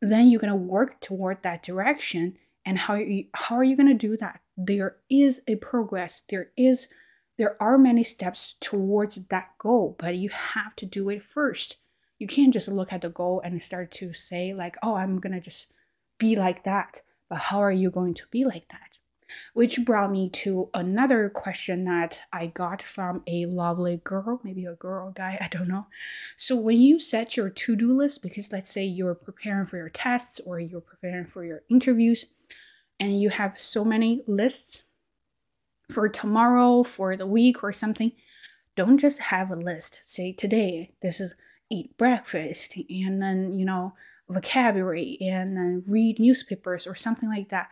then 0.00 0.28
you're 0.28 0.40
going 0.40 0.52
to 0.52 0.56
work 0.56 1.00
toward 1.00 1.42
that 1.42 1.64
direction. 1.64 2.36
And 2.68 2.76
how, 2.76 2.96
you, 2.96 3.24
how 3.32 3.56
are 3.56 3.64
you 3.64 3.76
going 3.76 3.88
to 3.88 3.94
do 3.94 4.18
that? 4.18 4.40
There 4.54 4.96
is 5.08 5.40
a 5.48 5.56
progress. 5.56 6.22
There 6.28 6.50
is 6.54 6.88
there 7.38 7.56
are 7.62 7.78
many 7.78 8.04
steps 8.04 8.56
towards 8.60 9.14
that 9.14 9.56
goal, 9.58 9.96
but 9.98 10.16
you 10.16 10.28
have 10.28 10.76
to 10.76 10.84
do 10.84 11.08
it 11.08 11.22
first. 11.22 11.76
You 12.18 12.26
can't 12.26 12.52
just 12.52 12.68
look 12.68 12.92
at 12.92 13.00
the 13.00 13.08
goal 13.08 13.40
and 13.42 13.62
start 13.62 13.90
to 13.92 14.12
say 14.12 14.52
like, 14.52 14.76
"Oh, 14.82 14.96
I'm 14.96 15.18
going 15.18 15.32
to 15.32 15.40
just 15.40 15.72
be 16.18 16.36
like 16.36 16.64
that." 16.64 17.00
But 17.30 17.38
how 17.38 17.60
are 17.60 17.72
you 17.72 17.90
going 17.90 18.12
to 18.14 18.24
be 18.30 18.44
like 18.44 18.68
that? 18.68 18.98
Which 19.54 19.84
brought 19.84 20.10
me 20.10 20.28
to 20.30 20.68
another 20.74 21.30
question 21.30 21.84
that 21.84 22.20
I 22.32 22.48
got 22.48 22.82
from 22.82 23.22
a 23.26 23.46
lovely 23.46 23.98
girl, 24.02 24.40
maybe 24.42 24.64
a 24.66 24.74
girl 24.74 25.12
guy, 25.12 25.38
I 25.40 25.48
don't 25.48 25.68
know. 25.68 25.86
So, 26.36 26.54
when 26.56 26.80
you 26.80 26.98
set 27.00 27.34
your 27.34 27.48
to 27.48 27.76
do 27.76 27.96
list, 27.96 28.20
because 28.20 28.52
let's 28.52 28.70
say 28.70 28.84
you're 28.84 29.14
preparing 29.14 29.66
for 29.66 29.78
your 29.78 29.88
tests 29.88 30.40
or 30.44 30.60
you're 30.60 30.80
preparing 30.80 31.26
for 31.26 31.44
your 31.44 31.62
interviews, 31.70 32.26
and 33.00 33.20
you 33.20 33.30
have 33.30 33.58
so 33.58 33.84
many 33.84 34.22
lists 34.26 34.82
for 35.90 36.08
tomorrow, 36.08 36.82
for 36.82 37.16
the 37.16 37.26
week, 37.26 37.62
or 37.62 37.72
something, 37.72 38.12
don't 38.76 38.98
just 38.98 39.18
have 39.18 39.50
a 39.50 39.56
list. 39.56 40.00
Say, 40.04 40.32
today, 40.32 40.92
this 41.02 41.20
is 41.20 41.34
eat 41.70 41.96
breakfast, 41.96 42.76
and 42.88 43.22
then, 43.22 43.58
you 43.58 43.64
know, 43.64 43.94
vocabulary, 44.28 45.18
and 45.20 45.56
then 45.56 45.84
read 45.86 46.18
newspapers 46.18 46.86
or 46.86 46.94
something 46.94 47.28
like 47.28 47.48
that 47.48 47.68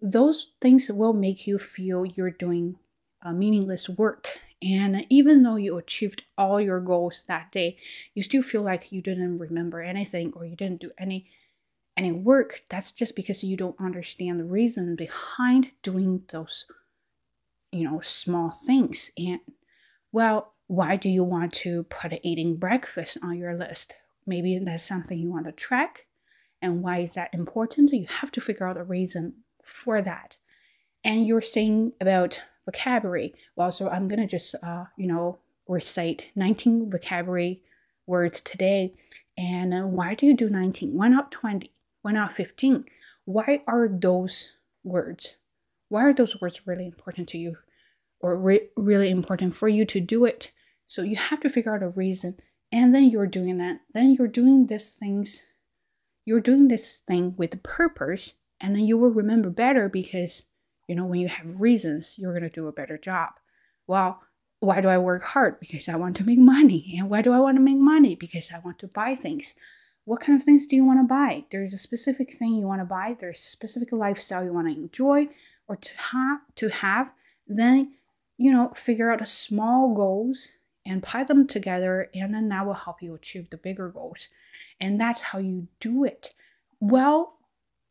those 0.00 0.52
things 0.60 0.88
will 0.90 1.12
make 1.12 1.46
you 1.46 1.58
feel 1.58 2.06
you're 2.06 2.30
doing 2.30 2.76
a 3.22 3.32
meaningless 3.32 3.88
work. 3.88 4.38
And 4.62 5.06
even 5.08 5.42
though 5.42 5.56
you 5.56 5.76
achieved 5.76 6.24
all 6.36 6.60
your 6.60 6.80
goals 6.80 7.24
that 7.28 7.52
day, 7.52 7.78
you 8.14 8.22
still 8.22 8.42
feel 8.42 8.62
like 8.62 8.92
you 8.92 9.00
didn't 9.00 9.38
remember 9.38 9.80
anything 9.80 10.32
or 10.34 10.44
you 10.44 10.56
didn't 10.56 10.80
do 10.80 10.90
any 10.98 11.30
any 11.98 12.12
work. 12.12 12.62
That's 12.70 12.92
just 12.92 13.16
because 13.16 13.42
you 13.44 13.56
don't 13.56 13.78
understand 13.80 14.40
the 14.40 14.44
reason 14.44 14.96
behind 14.96 15.72
doing 15.82 16.22
those, 16.30 16.64
you 17.72 17.90
know, 17.90 18.00
small 18.00 18.50
things. 18.50 19.10
And 19.18 19.40
well, 20.12 20.54
why 20.68 20.96
do 20.96 21.08
you 21.08 21.24
want 21.24 21.52
to 21.54 21.82
put 21.84 22.18
eating 22.22 22.56
breakfast 22.56 23.18
on 23.22 23.36
your 23.36 23.54
list? 23.56 23.96
Maybe 24.26 24.58
that's 24.58 24.84
something 24.84 25.18
you 25.18 25.30
want 25.30 25.46
to 25.46 25.52
track. 25.52 26.06
And 26.62 26.82
why 26.82 26.98
is 26.98 27.14
that 27.14 27.34
important? 27.34 27.92
You 27.92 28.06
have 28.06 28.30
to 28.32 28.40
figure 28.40 28.66
out 28.66 28.76
a 28.76 28.84
reason 28.84 29.34
for 29.62 30.00
that. 30.00 30.36
And 31.04 31.26
you're 31.26 31.40
saying 31.40 31.92
about 32.00 32.42
vocabulary. 32.64 33.34
Well, 33.56 33.72
so 33.72 33.88
I'm 33.88 34.08
gonna 34.08 34.26
just 34.26 34.54
uh, 34.62 34.84
you 34.96 35.06
know 35.06 35.38
recite 35.66 36.30
19 36.34 36.90
vocabulary 36.90 37.62
words 38.06 38.40
today. 38.40 38.94
And 39.36 39.72
uh, 39.72 39.86
why 39.86 40.14
do 40.14 40.26
you 40.26 40.34
do 40.34 40.48
19? 40.48 40.96
Why 40.96 41.08
not 41.08 41.30
20? 41.30 41.70
Why 42.02 42.12
not 42.12 42.32
15? 42.32 42.84
Why 43.24 43.62
are 43.66 43.88
those 43.88 44.52
words? 44.84 45.36
Why 45.88 46.02
are 46.02 46.12
those 46.12 46.40
words 46.40 46.66
really 46.66 46.86
important 46.86 47.28
to 47.30 47.38
you, 47.38 47.56
or 48.20 48.36
re- 48.36 48.68
really 48.76 49.10
important 49.10 49.54
for 49.54 49.68
you 49.68 49.84
to 49.86 50.00
do 50.00 50.24
it? 50.24 50.52
So 50.86 51.02
you 51.02 51.16
have 51.16 51.40
to 51.40 51.48
figure 51.48 51.74
out 51.74 51.82
a 51.82 51.88
reason, 51.88 52.38
and 52.72 52.94
then 52.94 53.10
you're 53.10 53.26
doing 53.26 53.58
that. 53.58 53.80
Then 53.92 54.12
you're 54.12 54.28
doing 54.28 54.66
these 54.66 54.94
things. 54.94 55.42
You're 56.24 56.40
doing 56.40 56.68
this 56.68 57.02
thing 57.06 57.34
with 57.36 57.62
purpose 57.62 58.34
and 58.60 58.74
then 58.74 58.84
you 58.84 58.96
will 58.96 59.10
remember 59.10 59.50
better 59.50 59.88
because 59.88 60.44
you 60.86 60.94
know 60.94 61.04
when 61.04 61.20
you 61.20 61.28
have 61.28 61.60
reasons 61.60 62.16
you're 62.18 62.32
going 62.32 62.42
to 62.42 62.50
do 62.50 62.66
a 62.66 62.72
better 62.72 62.98
job 62.98 63.30
well 63.86 64.22
why 64.60 64.80
do 64.80 64.88
i 64.88 64.98
work 64.98 65.22
hard 65.22 65.58
because 65.60 65.88
i 65.88 65.96
want 65.96 66.16
to 66.16 66.24
make 66.24 66.38
money 66.38 66.94
and 66.98 67.08
why 67.08 67.22
do 67.22 67.32
i 67.32 67.38
want 67.38 67.56
to 67.56 67.62
make 67.62 67.78
money 67.78 68.14
because 68.14 68.50
i 68.52 68.58
want 68.60 68.78
to 68.78 68.88
buy 68.88 69.14
things 69.14 69.54
what 70.08 70.20
kind 70.22 70.38
of 70.38 70.42
things 70.42 70.66
do 70.66 70.74
you 70.74 70.86
want 70.86 70.98
to 70.98 71.04
buy? 71.04 71.44
There's 71.50 71.74
a 71.74 71.78
specific 71.78 72.32
thing 72.32 72.54
you 72.54 72.66
want 72.66 72.80
to 72.80 72.86
buy 72.86 73.14
there's 73.20 73.40
a 73.40 73.50
specific 73.50 73.92
lifestyle 73.92 74.42
you 74.42 74.54
want 74.54 74.66
to 74.66 74.74
enjoy 74.74 75.28
or 75.68 75.76
to 75.76 75.90
have 75.98 76.40
to 76.56 76.68
have 76.68 77.10
then 77.46 77.92
you 78.38 78.50
know 78.50 78.70
figure 78.74 79.12
out 79.12 79.18
the 79.18 79.26
small 79.26 79.94
goals 79.94 80.56
and 80.86 81.02
pile 81.02 81.26
them 81.26 81.46
together 81.46 82.08
and 82.14 82.32
then 82.32 82.48
that 82.48 82.64
will 82.64 82.72
help 82.72 83.02
you 83.02 83.14
achieve 83.14 83.50
the 83.50 83.58
bigger 83.58 83.90
goals. 83.90 84.28
And 84.80 84.98
that's 84.98 85.20
how 85.20 85.40
you 85.40 85.68
do 85.78 86.04
it. 86.04 86.32
Well 86.80 87.34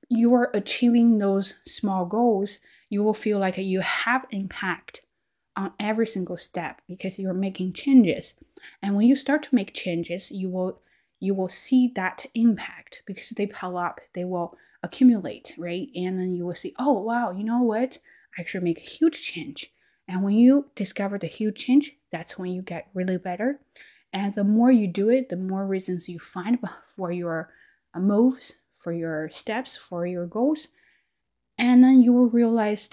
you 0.09 0.33
are 0.33 0.49
achieving 0.55 1.19
those 1.19 1.55
small 1.67 2.05
goals, 2.05 2.59
you 2.89 3.03
will 3.03 3.13
feel 3.13 3.37
like 3.37 3.57
you 3.57 3.81
have 3.81 4.25
impact 4.31 5.01
on 5.55 5.73
every 5.79 6.07
single 6.07 6.37
step 6.37 6.81
because 6.87 7.19
you're 7.19 7.33
making 7.33 7.73
changes. 7.73 8.35
And 8.81 8.95
when 8.95 9.05
you 9.05 9.15
start 9.15 9.43
to 9.43 9.55
make 9.55 9.73
changes, 9.73 10.31
you 10.31 10.49
will 10.49 10.79
you 11.19 11.33
will 11.33 11.49
see 11.49 11.91
that 11.95 12.25
impact 12.35 13.03
because 13.05 13.29
they 13.29 13.47
pile 13.47 13.77
up, 13.77 13.99
they 14.13 14.25
will 14.25 14.57
accumulate, 14.83 15.53
right? 15.57 15.89
And 15.95 16.19
then 16.19 16.33
you 16.33 16.45
will 16.45 16.55
see, 16.55 16.73
oh 16.77 17.01
wow, 17.01 17.31
you 17.31 17.43
know 17.43 17.61
what? 17.61 17.97
I 18.37 18.41
actually 18.41 18.63
make 18.63 18.79
a 18.79 18.89
huge 18.89 19.23
change. 19.23 19.71
And 20.07 20.23
when 20.23 20.35
you 20.35 20.69
discover 20.75 21.17
the 21.17 21.27
huge 21.27 21.57
change, 21.57 21.93
that's 22.11 22.37
when 22.37 22.51
you 22.51 22.61
get 22.61 22.87
really 22.93 23.17
better. 23.17 23.59
And 24.13 24.35
the 24.35 24.43
more 24.43 24.71
you 24.71 24.87
do 24.87 25.09
it, 25.09 25.29
the 25.29 25.35
more 25.35 25.65
reasons 25.65 26.07
you 26.07 26.19
find 26.19 26.59
for 26.95 27.11
your 27.11 27.49
uh, 27.93 27.99
moves, 27.99 28.57
for 28.73 28.93
your 28.93 29.27
steps, 29.29 29.75
for 29.75 30.05
your 30.05 30.25
goals. 30.25 30.69
And 31.57 31.83
then 31.83 32.01
you 32.01 32.13
will 32.13 32.29
realize 32.29 32.89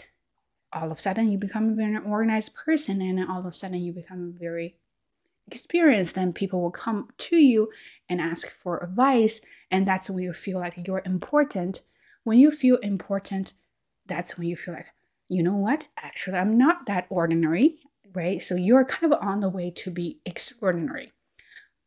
all 0.72 0.90
of 0.90 0.98
a 0.98 1.00
sudden 1.00 1.30
you 1.30 1.38
become 1.38 1.70
a 1.70 1.74
very 1.74 1.96
organized 1.98 2.54
person, 2.54 3.00
and 3.00 3.18
then 3.18 3.30
all 3.30 3.40
of 3.40 3.46
a 3.46 3.52
sudden 3.52 3.78
you 3.78 3.92
become 3.92 4.34
very 4.38 4.76
experienced. 5.46 6.14
Then 6.14 6.32
people 6.32 6.60
will 6.62 6.70
come 6.70 7.08
to 7.18 7.36
you 7.36 7.70
and 8.08 8.20
ask 8.20 8.48
for 8.48 8.82
advice, 8.82 9.40
and 9.70 9.86
that's 9.86 10.10
when 10.10 10.22
you 10.22 10.32
feel 10.32 10.58
like 10.58 10.86
you're 10.86 11.02
important. 11.04 11.82
When 12.24 12.38
you 12.38 12.50
feel 12.50 12.76
important, 12.76 13.52
that's 14.06 14.36
when 14.36 14.46
you 14.48 14.56
feel 14.56 14.74
like, 14.74 14.86
you 15.28 15.42
know 15.42 15.56
what? 15.56 15.86
Actually, 15.96 16.38
I'm 16.38 16.56
not 16.56 16.86
that 16.86 17.06
ordinary, 17.10 17.76
right? 18.14 18.42
So 18.42 18.54
you're 18.54 18.84
kind 18.84 19.12
of 19.12 19.18
on 19.20 19.40
the 19.40 19.48
way 19.48 19.70
to 19.70 19.90
be 19.90 20.20
extraordinary. 20.24 21.12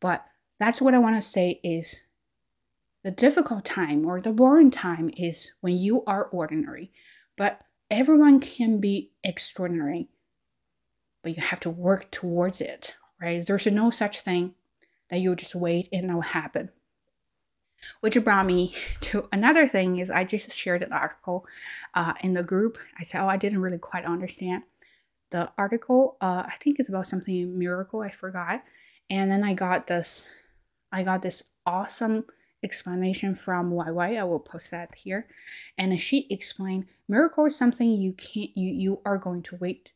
But 0.00 0.24
that's 0.58 0.80
what 0.80 0.94
I 0.94 0.98
want 0.98 1.16
to 1.16 1.22
say 1.22 1.60
is 1.62 2.04
the 3.04 3.10
difficult 3.10 3.64
time 3.64 4.04
or 4.04 4.20
the 4.20 4.32
boring 4.32 4.70
time 4.70 5.10
is 5.16 5.52
when 5.60 5.76
you 5.76 6.04
are 6.04 6.24
ordinary. 6.24 6.92
But 7.36 7.60
everyone 7.90 8.40
can 8.40 8.80
be 8.80 9.12
extraordinary, 9.22 10.08
but 11.22 11.36
you 11.36 11.42
have 11.42 11.60
to 11.60 11.70
work 11.70 12.10
towards 12.10 12.60
it, 12.60 12.94
right? 13.20 13.44
There's 13.46 13.66
no 13.66 13.90
such 13.90 14.20
thing 14.20 14.54
that 15.10 15.18
you 15.18 15.34
just 15.34 15.54
wait 15.54 15.88
and 15.92 16.04
it'll 16.04 16.20
happen. 16.20 16.70
Which 18.00 18.22
brought 18.24 18.46
me 18.46 18.74
to 19.02 19.28
another 19.32 19.66
thing 19.68 19.98
is 19.98 20.10
I 20.10 20.24
just 20.24 20.52
shared 20.52 20.82
an 20.82 20.92
article 20.92 21.46
uh, 21.94 22.14
in 22.22 22.34
the 22.34 22.42
group. 22.42 22.78
I 22.98 23.04
said, 23.04 23.22
oh, 23.22 23.28
I 23.28 23.36
didn't 23.36 23.60
really 23.60 23.78
quite 23.78 24.04
understand 24.04 24.64
the 25.30 25.52
article. 25.58 26.16
Uh, 26.20 26.44
I 26.46 26.54
think 26.60 26.78
it's 26.78 26.88
about 26.88 27.06
something 27.06 27.58
miracle. 27.58 28.00
I 28.00 28.10
forgot, 28.10 28.62
and 29.10 29.30
then 29.30 29.44
I 29.44 29.54
got 29.54 29.86
this. 29.86 30.30
I 30.90 31.02
got 31.02 31.22
this 31.22 31.42
awesome 31.66 32.24
explanation 32.62 33.34
from 33.34 33.70
YY. 33.70 34.18
I 34.18 34.24
will 34.24 34.40
post 34.40 34.70
that 34.70 34.94
here. 34.94 35.26
And 35.76 36.00
she 36.00 36.26
explained 36.30 36.86
miracle 37.08 37.46
is 37.46 37.56
something 37.56 37.90
you 37.90 38.12
can't 38.12 38.56
you 38.56 38.72
you 38.72 39.00
are 39.04 39.18
going 39.18 39.42
to 39.42 39.56
wait 39.56 39.92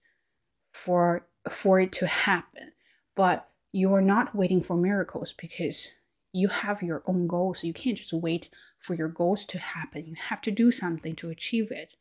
for 0.72 1.26
for 1.48 1.80
it 1.80 1.92
to 1.92 2.06
happen. 2.06 2.72
But 3.14 3.48
you 3.72 3.92
are 3.92 4.02
not 4.02 4.34
waiting 4.34 4.62
for 4.62 4.76
miracles 4.76 5.32
because 5.32 5.90
you 6.32 6.48
have 6.48 6.82
your 6.82 7.02
own 7.06 7.26
goals. 7.26 7.64
You 7.64 7.72
can't 7.72 7.96
just 7.96 8.12
wait 8.12 8.48
for 8.78 8.94
your 8.94 9.08
goals 9.08 9.44
to 9.46 9.58
happen. 9.58 10.06
You 10.06 10.14
have 10.28 10.40
to 10.42 10.50
do 10.50 10.70
something 10.70 11.14
to 11.16 11.30
achieve 11.30 11.70
it. 11.70 11.94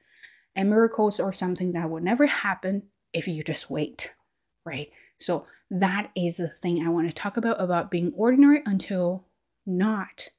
And 0.56 0.70
miracles 0.70 1.20
are 1.20 1.32
something 1.32 1.74
that 1.74 1.90
will 1.90 2.02
never 2.02 2.26
happen 2.26 2.84
if 3.14 3.28
you 3.28 3.44
just 3.44 3.70
wait, 3.70 4.14
right? 4.66 4.90
So 5.20 5.46
that 5.70 6.12
is 6.16 6.38
the 6.38 6.48
thing 6.48 6.86
I 6.86 6.90
want 6.90 7.08
to 7.08 7.14
talk 7.14 7.38
about 7.38 7.62
about 7.62 7.92
being 7.92 8.14
ordinary 8.16 8.62
until 8.66 9.28
not. 9.66 10.30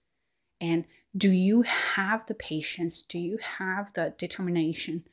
And 0.60 0.84
do 1.16 1.30
you 1.30 1.62
have 1.62 2.26
the 2.26 2.34
patience? 2.34 3.02
Do 3.02 3.18
you 3.18 3.38
have 3.58 3.92
the 3.92 4.14
determination 4.16 5.04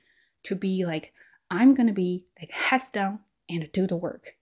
to 0.43 0.55
be 0.55 0.85
like, 0.85 1.13
I'm 1.51 1.75
going 1.75 1.87
to 1.87 1.93
be 1.93 2.25
like 2.39 2.51
heads 2.51 2.89
down 2.89 3.19
and 3.49 3.69
do 3.71 3.87
the 3.87 3.97
work? 3.97 4.35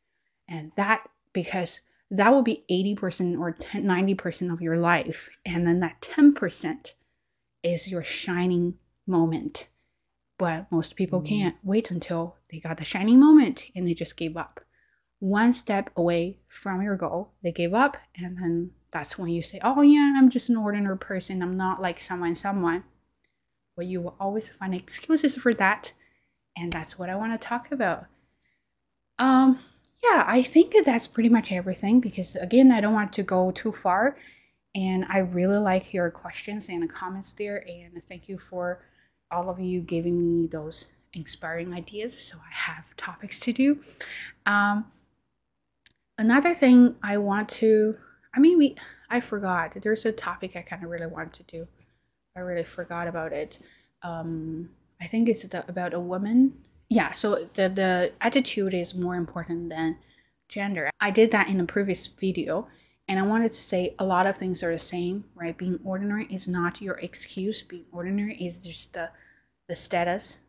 And 0.47 0.71
that, 0.75 1.07
because 1.33 1.81
that 2.09 2.31
will 2.31 2.41
be 2.41 2.63
80% 2.69 3.39
or 3.39 3.51
10, 3.51 3.83
90% 3.83 4.53
of 4.53 4.61
your 4.61 4.77
life. 4.77 5.37
And 5.45 5.67
then 5.67 5.79
that 5.81 6.01
10% 6.01 6.93
is 7.63 7.91
your 7.91 8.03
shining 8.03 8.75
moment. 9.05 9.67
But 10.37 10.71
most 10.71 10.95
people 10.95 11.19
mm-hmm. 11.19 11.27
can't 11.27 11.55
wait 11.63 11.91
until 11.91 12.37
they 12.51 12.59
got 12.59 12.77
the 12.77 12.85
shining 12.85 13.19
moment 13.19 13.65
and 13.75 13.87
they 13.87 13.93
just 13.93 14.17
gave 14.17 14.37
up 14.37 14.61
one 15.19 15.53
step 15.53 15.89
away 15.95 16.39
from 16.47 16.81
your 16.81 16.95
goal, 16.95 17.33
they 17.43 17.51
give 17.51 17.73
up, 17.73 17.97
and 18.15 18.37
then 18.37 18.71
that's 18.91 19.17
when 19.17 19.29
you 19.29 19.41
say, 19.41 19.59
Oh, 19.63 19.81
yeah, 19.81 20.13
I'm 20.15 20.29
just 20.29 20.49
an 20.49 20.57
ordinary 20.57 20.97
person. 20.97 21.41
I'm 21.41 21.57
not 21.57 21.81
like 21.81 21.99
someone, 21.99 22.35
someone. 22.35 22.83
But 23.75 23.87
you 23.87 24.01
will 24.01 24.15
always 24.19 24.49
find 24.49 24.73
excuses 24.73 25.35
for 25.35 25.53
that. 25.53 25.93
And 26.55 26.71
that's 26.71 26.97
what 26.97 27.09
I 27.09 27.15
want 27.15 27.39
to 27.39 27.47
talk 27.47 27.71
about. 27.71 28.05
Um, 29.19 29.59
yeah, 30.17 30.23
I 30.27 30.41
think 30.41 30.73
that 30.73 30.85
that's 30.85 31.05
pretty 31.05 31.29
much 31.29 31.51
everything 31.51 31.99
because, 31.99 32.35
again, 32.35 32.71
I 32.71 32.81
don't 32.81 32.93
want 32.93 33.13
to 33.13 33.23
go 33.23 33.51
too 33.51 33.71
far. 33.71 34.17
And 34.73 35.05
I 35.09 35.19
really 35.19 35.57
like 35.57 35.93
your 35.93 36.09
questions 36.09 36.69
and 36.69 36.89
comments 36.89 37.33
there. 37.33 37.63
And 37.67 38.03
thank 38.03 38.27
you 38.27 38.39
for 38.39 38.81
all 39.29 39.49
of 39.49 39.59
you 39.59 39.79
giving 39.81 40.17
me 40.41 40.47
those 40.47 40.91
inspiring 41.13 41.73
ideas 41.73 42.17
so 42.19 42.37
I 42.37 42.51
have 42.51 42.95
topics 42.97 43.39
to 43.41 43.53
do. 43.53 43.79
Um, 44.47 44.91
another 46.17 46.53
thing 46.55 46.95
I 47.03 47.17
want 47.17 47.49
to, 47.61 47.97
I 48.35 48.39
mean, 48.39 48.57
we, 48.57 48.75
I 49.11 49.19
forgot. 49.19 49.73
There's 49.81 50.05
a 50.05 50.11
topic 50.11 50.55
I 50.55 50.61
kind 50.63 50.83
of 50.83 50.89
really 50.89 51.07
want 51.07 51.33
to 51.33 51.43
do. 51.43 51.67
I 52.35 52.39
really 52.39 52.63
forgot 52.63 53.07
about 53.07 53.33
it. 53.33 53.59
Um, 54.01 54.69
I 54.99 55.05
think 55.05 55.29
it's 55.29 55.43
the, 55.43 55.63
about 55.67 55.93
a 55.93 55.99
woman. 55.99 56.57
Yeah, 56.89 57.11
so 57.11 57.47
the, 57.53 57.69
the 57.69 58.13
attitude 58.19 58.73
is 58.73 58.95
more 58.95 59.15
important 59.15 59.69
than 59.69 59.97
gender. 60.47 60.89
I 60.99 61.11
did 61.11 61.31
that 61.31 61.49
in 61.49 61.59
a 61.59 61.65
previous 61.65 62.07
video, 62.07 62.67
and 63.07 63.19
I 63.19 63.23
wanted 63.23 63.51
to 63.53 63.61
say 63.61 63.95
a 63.99 64.05
lot 64.05 64.27
of 64.27 64.35
things 64.35 64.63
are 64.63 64.73
the 64.73 64.79
same, 64.79 65.25
right? 65.35 65.57
Being 65.57 65.79
ordinary 65.83 66.25
is 66.25 66.47
not 66.47 66.81
your 66.81 66.95
excuse. 66.95 67.61
Being 67.61 67.85
ordinary 67.91 68.35
is 68.35 68.59
just 68.59 68.93
the 68.93 69.09
the 69.67 69.75
status 69.75 70.39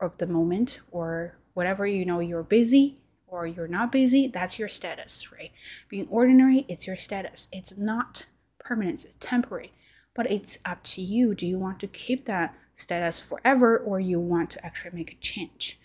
of 0.00 0.16
the 0.18 0.26
moment 0.26 0.80
or 0.90 1.36
whatever 1.54 1.86
you 1.86 2.04
know 2.04 2.20
you're 2.20 2.42
busy 2.42 3.00
or 3.26 3.46
you're 3.46 3.68
not 3.68 3.92
busy, 3.92 4.26
that's 4.26 4.58
your 4.58 4.68
status, 4.68 5.30
right? 5.32 5.52
Being 5.88 6.08
ordinary, 6.08 6.64
it's 6.68 6.86
your 6.86 6.96
status. 6.96 7.48
It's 7.52 7.76
not 7.76 8.26
permanent, 8.58 9.04
it's 9.04 9.16
temporary. 9.20 9.72
But 10.14 10.30
it's 10.30 10.58
up 10.64 10.82
to 10.84 11.00
you. 11.00 11.34
Do 11.34 11.46
you 11.46 11.58
want 11.58 11.78
to 11.80 11.86
keep 11.86 12.24
that 12.24 12.54
status 12.74 13.20
forever 13.20 13.78
or 13.78 14.00
you 14.00 14.18
want 14.18 14.50
to 14.50 14.66
actually 14.66 14.96
make 14.96 15.12
a 15.12 15.16
change? 15.16 15.78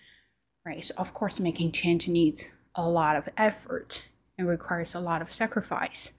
Right? 0.66 0.84
So 0.84 0.96
of 0.98 1.14
course 1.14 1.40
making 1.40 1.72
change 1.74 2.08
needs 2.08 2.54
a 2.76 2.88
lot 2.88 3.16
of 3.16 3.30
effort 3.38 4.08
and 4.38 4.48
requires 4.48 4.94
a 4.94 5.00
lot 5.00 5.22
of 5.22 5.32
sacrifice. 5.32 6.14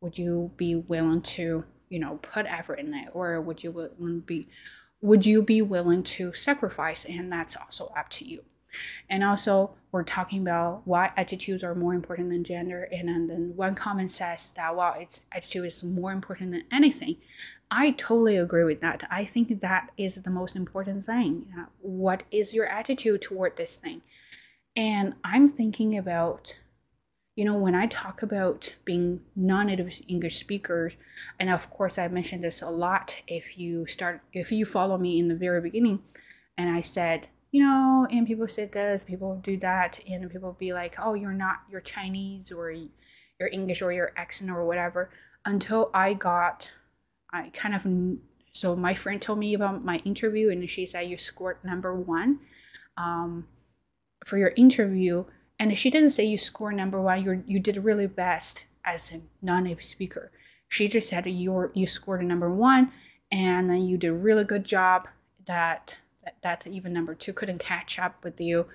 Would 0.00 0.18
you 0.18 0.50
be 0.56 0.74
willing 0.74 1.22
to, 1.22 1.64
you 1.88 1.98
know, 1.98 2.18
put 2.22 2.46
effort 2.46 2.78
in 2.80 2.92
it 2.94 3.08
or 3.12 3.40
would 3.40 3.62
you 3.62 4.22
be 4.26 4.48
would 5.02 5.24
you 5.24 5.42
be 5.42 5.62
willing 5.62 6.02
to 6.02 6.32
sacrifice 6.32 7.06
and 7.06 7.32
that's 7.32 7.56
also 7.56 7.86
up 7.96 8.10
to 8.10 8.24
you 8.24 8.44
and 9.08 9.24
also, 9.24 9.74
we're 9.92 10.04
talking 10.04 10.40
about 10.40 10.82
why 10.84 11.12
attitudes 11.16 11.64
are 11.64 11.74
more 11.74 11.94
important 11.94 12.30
than 12.30 12.44
gender. 12.44 12.88
And 12.92 13.08
then 13.08 13.52
one 13.56 13.74
comment 13.74 14.12
says 14.12 14.52
that, 14.56 14.76
well, 14.76 14.94
it's 14.98 15.22
attitude 15.32 15.66
is 15.66 15.82
more 15.82 16.12
important 16.12 16.52
than 16.52 16.64
anything. 16.70 17.16
I 17.70 17.92
totally 17.92 18.36
agree 18.36 18.64
with 18.64 18.80
that. 18.80 19.06
I 19.10 19.24
think 19.24 19.60
that 19.60 19.90
is 19.96 20.16
the 20.16 20.30
most 20.30 20.54
important 20.54 21.04
thing. 21.04 21.46
Uh, 21.58 21.64
what 21.80 22.22
is 22.30 22.54
your 22.54 22.66
attitude 22.66 23.22
toward 23.22 23.56
this 23.56 23.76
thing? 23.76 24.02
And 24.80 25.12
I'm 25.22 25.46
thinking 25.46 25.98
about, 25.98 26.58
you 27.36 27.44
know, 27.44 27.54
when 27.54 27.74
I 27.74 27.86
talk 27.86 28.22
about 28.22 28.76
being 28.86 29.20
non 29.36 29.66
native 29.66 30.00
English 30.08 30.38
speakers, 30.38 30.94
and 31.38 31.50
of 31.50 31.68
course, 31.68 31.98
I 31.98 32.08
mentioned 32.08 32.42
this 32.42 32.62
a 32.62 32.70
lot 32.70 33.20
if 33.26 33.58
you 33.58 33.86
start, 33.86 34.22
if 34.32 34.50
you 34.50 34.64
follow 34.64 34.96
me 34.96 35.18
in 35.18 35.28
the 35.28 35.34
very 35.34 35.60
beginning, 35.60 36.00
and 36.56 36.74
I 36.74 36.80
said, 36.80 37.28
you 37.52 37.62
know, 37.62 38.06
and 38.10 38.26
people 38.26 38.48
say 38.48 38.64
this, 38.64 39.04
people 39.04 39.38
do 39.44 39.58
that, 39.58 40.00
and 40.08 40.30
people 40.30 40.56
be 40.58 40.72
like, 40.72 40.94
oh, 40.98 41.12
you're 41.12 41.34
not, 41.34 41.58
you're 41.70 41.82
Chinese 41.82 42.50
or 42.50 42.70
you're 42.70 43.50
English 43.52 43.82
or 43.82 43.92
your 43.92 44.12
accent 44.16 44.50
or 44.50 44.64
whatever. 44.64 45.10
Until 45.44 45.90
I 45.92 46.14
got, 46.14 46.72
I 47.30 47.50
kind 47.50 47.74
of, 47.74 47.84
so 48.54 48.74
my 48.74 48.94
friend 48.94 49.20
told 49.20 49.40
me 49.40 49.52
about 49.52 49.84
my 49.84 49.98
interview, 50.06 50.48
and 50.48 50.70
she 50.70 50.86
said 50.86 51.02
you 51.02 51.18
scored 51.18 51.58
number 51.62 51.94
one 51.94 52.38
um, 52.96 53.46
for 54.24 54.38
your 54.38 54.52
interview. 54.56 55.24
And 55.58 55.76
she 55.76 55.90
didn't 55.90 56.12
say 56.12 56.24
you 56.24 56.38
scored 56.38 56.76
number 56.76 57.00
one, 57.00 57.22
you 57.22 57.44
you 57.46 57.60
did 57.60 57.76
really 57.84 58.06
best 58.06 58.64
as 58.84 59.12
a 59.12 59.20
non-native 59.42 59.84
speaker. 59.84 60.32
She 60.68 60.88
just 60.88 61.08
said 61.08 61.26
you 61.26 61.70
you 61.74 61.86
scored 61.86 62.22
a 62.22 62.24
number 62.24 62.50
one, 62.52 62.92
and 63.30 63.68
then 63.68 63.82
you 63.82 63.98
did 63.98 64.10
a 64.10 64.14
really 64.14 64.44
good 64.44 64.64
job 64.64 65.08
that 65.46 65.98
that, 66.24 66.40
that 66.42 66.66
even 66.66 66.92
number 66.92 67.14
two 67.14 67.32
couldn't 67.32 67.58
catch 67.58 67.98
up 67.98 68.22
with 68.24 68.40
you 68.40 68.66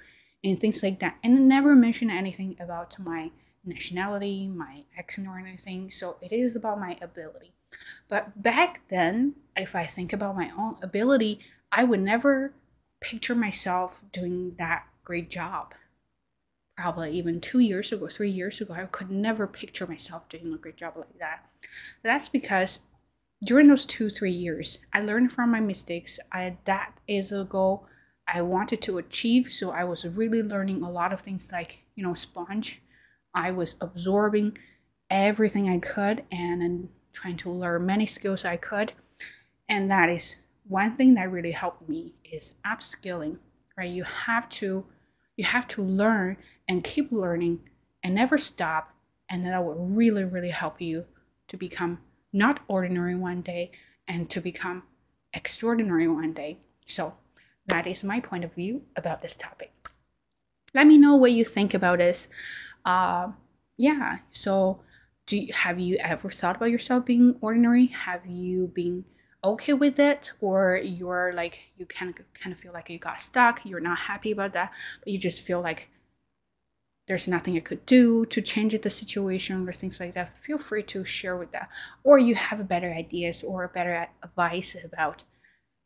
and 0.44 0.60
things 0.60 0.84
like 0.84 1.00
that 1.00 1.18
and 1.24 1.48
never 1.48 1.76
mention 1.76 2.10
anything 2.10 2.56
about 2.60 2.98
my 3.00 3.32
nationality 3.64 4.48
my 4.48 4.84
accent 4.98 5.28
or 5.28 5.40
anything 5.40 5.90
so 5.90 6.18
it 6.22 6.32
is 6.32 6.56
about 6.56 6.80
my 6.80 6.98
ability 7.02 7.54
but 8.08 8.42
back 8.42 8.82
then 8.90 9.34
if 9.58 9.76
i 9.76 9.86
think 9.86 10.14
about 10.14 10.36
my 10.36 10.52
own 10.58 10.76
ability 10.82 11.40
i 11.72 11.84
would 11.84 12.00
never 12.00 12.54
picture 13.02 13.36
myself 13.36 14.04
doing 14.12 14.56
that 14.58 14.86
great 15.06 15.30
job. 15.30 15.74
Probably 16.76 17.12
even 17.12 17.40
two 17.40 17.60
years 17.60 17.94
ago 17.94 18.08
three 18.08 18.30
years 18.30 18.60
ago 18.60 18.74
i 18.74 18.84
could 18.84 19.10
never 19.10 19.48
picture 19.48 19.88
myself 19.88 20.28
doing 20.28 20.54
a 20.54 20.58
great 20.58 20.76
job 20.76 20.96
like 20.98 21.18
that. 21.20 21.46
That's 22.04 22.28
because 22.28 22.80
during 23.44 23.68
those 23.68 23.86
two 23.86 24.10
three 24.10 24.32
years 24.32 24.80
i 24.92 25.00
learned 25.00 25.32
from 25.32 25.52
my 25.52 25.62
mistakes. 25.62 26.20
I 26.34 26.58
that 26.66 27.00
is 27.08 27.32
a 27.32 27.46
goal 27.46 27.88
i 28.28 28.42
wanted 28.42 28.82
to 28.82 28.98
achieve. 28.98 29.48
So 29.48 29.72
i 29.72 29.86
was 29.86 30.06
really 30.06 30.44
learning 30.44 30.82
a 30.84 30.92
lot 30.92 31.14
of 31.14 31.22
things 31.22 31.50
like 31.52 31.84
you 31.96 32.04
know 32.04 32.14
sponge. 32.14 32.82
I 33.34 33.52
was 33.52 33.76
absorbing 33.80 34.58
everything 35.10 35.70
i 35.70 35.78
could 35.78 36.24
and 36.32 36.62
then 36.62 36.90
trying 37.14 37.38
to 37.38 37.50
learn 37.52 37.86
many 37.86 38.06
skills 38.06 38.44
i 38.44 38.58
could. 38.58 38.92
And 39.70 39.90
that 39.92 40.10
is 40.10 40.40
one 40.68 40.96
thing 40.96 41.14
that 41.14 41.32
really 41.32 41.52
helped 41.52 41.88
me 41.88 42.16
is 42.26 42.56
upskilling 42.66 43.38
right? 43.78 43.90
You 43.90 44.04
have 44.04 44.48
to 44.50 44.86
you 45.36 45.44
have 45.46 45.68
to 45.68 45.84
learn 45.84 46.38
and 46.68 46.84
keep 46.84 47.12
learning 47.12 47.60
and 48.04 48.16
never 48.16 48.38
stop 48.38 48.94
and 49.30 49.46
that 49.46 49.64
will 49.64 49.76
really 49.76 50.24
really 50.24 50.50
help 50.50 50.82
you 50.82 51.06
to 51.48 51.58
become 51.58 52.00
not 52.34 52.60
ordinary 52.68 53.16
one 53.16 53.42
day 53.42 53.72
and 54.08 54.30
to 54.30 54.42
become 54.42 54.84
extraordinary 55.34 56.08
one 56.08 56.34
day. 56.34 56.58
So 56.86 57.16
that 57.68 57.88
is 57.88 58.04
my 58.04 58.20
point 58.20 58.44
of 58.44 58.54
view 58.54 58.84
about 58.96 59.22
this 59.22 59.36
topic. 59.36 59.72
Let 60.74 60.88
me 60.88 60.98
know 60.98 61.16
what 61.16 61.32
you 61.32 61.46
think 61.46 61.74
about 61.74 62.00
this. 62.00 62.28
Uh, 62.84 63.32
yeah, 63.78 64.20
so 64.32 64.82
do 65.26 65.38
you, 65.38 65.54
have 65.54 65.80
you 65.80 65.98
ever 66.00 66.30
thought 66.30 66.58
about 66.58 66.72
yourself 66.72 67.06
being 67.06 67.36
ordinary? 67.42 67.88
Have 67.88 68.26
you 68.26 68.68
been 68.68 69.06
okay 69.46 69.74
with 69.74 70.00
it, 70.00 70.32
or 70.42 70.78
you're 70.78 71.34
like 71.34 71.60
you 71.78 71.86
of 71.86 72.16
kind 72.34 72.54
of 72.54 72.60
feel 72.60 72.74
like 72.74 72.90
you 72.90 72.98
got 72.98 73.20
stuck? 73.20 73.66
You're 73.66 73.80
not 73.80 74.00
happy 74.00 74.32
about 74.32 74.54
that, 74.54 74.74
but 75.00 75.12
you 75.14 75.20
just 75.20 75.42
feel 75.42 75.62
like 75.62 75.90
there's 77.08 77.28
nothing 77.28 77.54
you 77.54 77.62
could 77.62 77.86
do 77.86 78.26
to 78.26 78.42
change 78.42 78.80
the 78.82 78.90
situation 78.90 79.68
or 79.68 79.74
things 79.74 80.00
like 80.00 80.16
that, 80.16 80.38
feel 80.38 80.58
free 80.58 80.84
to 80.84 81.06
share 81.06 81.38
with 81.38 81.52
that. 81.52 81.70
Or 82.04 82.18
you 82.18 82.36
have 82.36 82.68
better 82.68 82.92
ideas 82.92 83.44
or 83.44 83.68
better 83.68 84.08
advice 84.24 84.76
about 84.84 85.24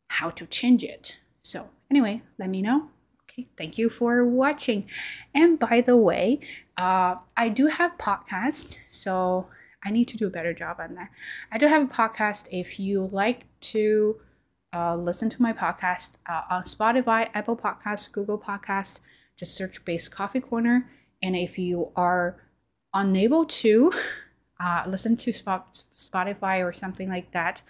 how 0.08 0.30
to 0.30 0.46
change 0.46 0.82
it. 0.82 1.18
So, 1.42 1.68
anyway, 1.90 2.22
let 2.38 2.48
me 2.48 2.62
know. 2.62 2.88
Okay, 3.24 3.48
thank 3.56 3.78
you 3.78 3.90
for 3.90 4.24
watching. 4.24 4.88
And 5.34 5.58
by 5.58 5.82
the 5.82 5.96
way, 5.96 6.40
uh, 6.76 7.16
I 7.36 7.48
do 7.48 7.66
have 7.66 7.98
podcast, 7.98 8.78
so 8.88 9.46
I 9.84 9.90
need 9.90 10.08
to 10.08 10.16
do 10.16 10.26
a 10.26 10.30
better 10.30 10.52
job 10.52 10.76
on 10.78 10.94
that. 10.94 11.10
I 11.50 11.58
do 11.58 11.66
have 11.66 11.82
a 11.82 11.92
podcast. 11.92 12.46
If 12.50 12.78
you 12.78 13.08
like 13.12 13.46
to 13.60 14.20
uh, 14.72 14.96
listen 14.96 15.28
to 15.30 15.42
my 15.42 15.52
podcast 15.52 16.12
uh, 16.28 16.42
on 16.50 16.64
Spotify, 16.64 17.28
Apple 17.34 17.56
Podcasts, 17.56 18.10
Google 18.10 18.38
Podcasts, 18.38 19.00
just 19.36 19.56
search 19.56 19.84
Bei's 19.84 20.08
Coffee 20.08 20.40
Corner. 20.40 20.90
And 21.22 21.34
if 21.34 21.58
you 21.58 21.90
are 21.96 22.36
unable 22.94 23.44
to 23.46 23.92
uh, 24.60 24.84
listen 24.86 25.16
to 25.16 25.32
Spotify 25.32 26.64
or 26.64 26.72
something 26.72 27.08
like 27.08 27.30
that, 27.32 27.62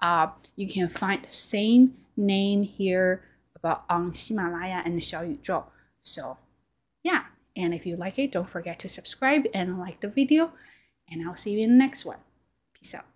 uh, 0.00 0.28
you 0.56 0.68
can 0.68 0.88
find 0.88 1.24
the 1.24 1.30
same 1.30 1.96
name 2.16 2.62
here 2.62 3.22
about 3.54 3.84
on 3.88 4.12
Himalaya 4.14 4.82
and 4.84 5.00
Xiaoyuzhou. 5.00 5.64
So, 6.02 6.38
yeah. 7.02 7.24
And 7.56 7.74
if 7.74 7.84
you 7.84 7.96
like 7.96 8.18
it, 8.18 8.32
don't 8.32 8.48
forget 8.48 8.78
to 8.80 8.88
subscribe 8.88 9.46
and 9.52 9.78
like 9.78 10.00
the 10.00 10.08
video. 10.08 10.52
And 11.10 11.26
I'll 11.26 11.36
see 11.36 11.52
you 11.52 11.60
in 11.60 11.70
the 11.70 11.76
next 11.76 12.04
one. 12.04 12.18
Peace 12.74 12.94
out. 12.94 13.06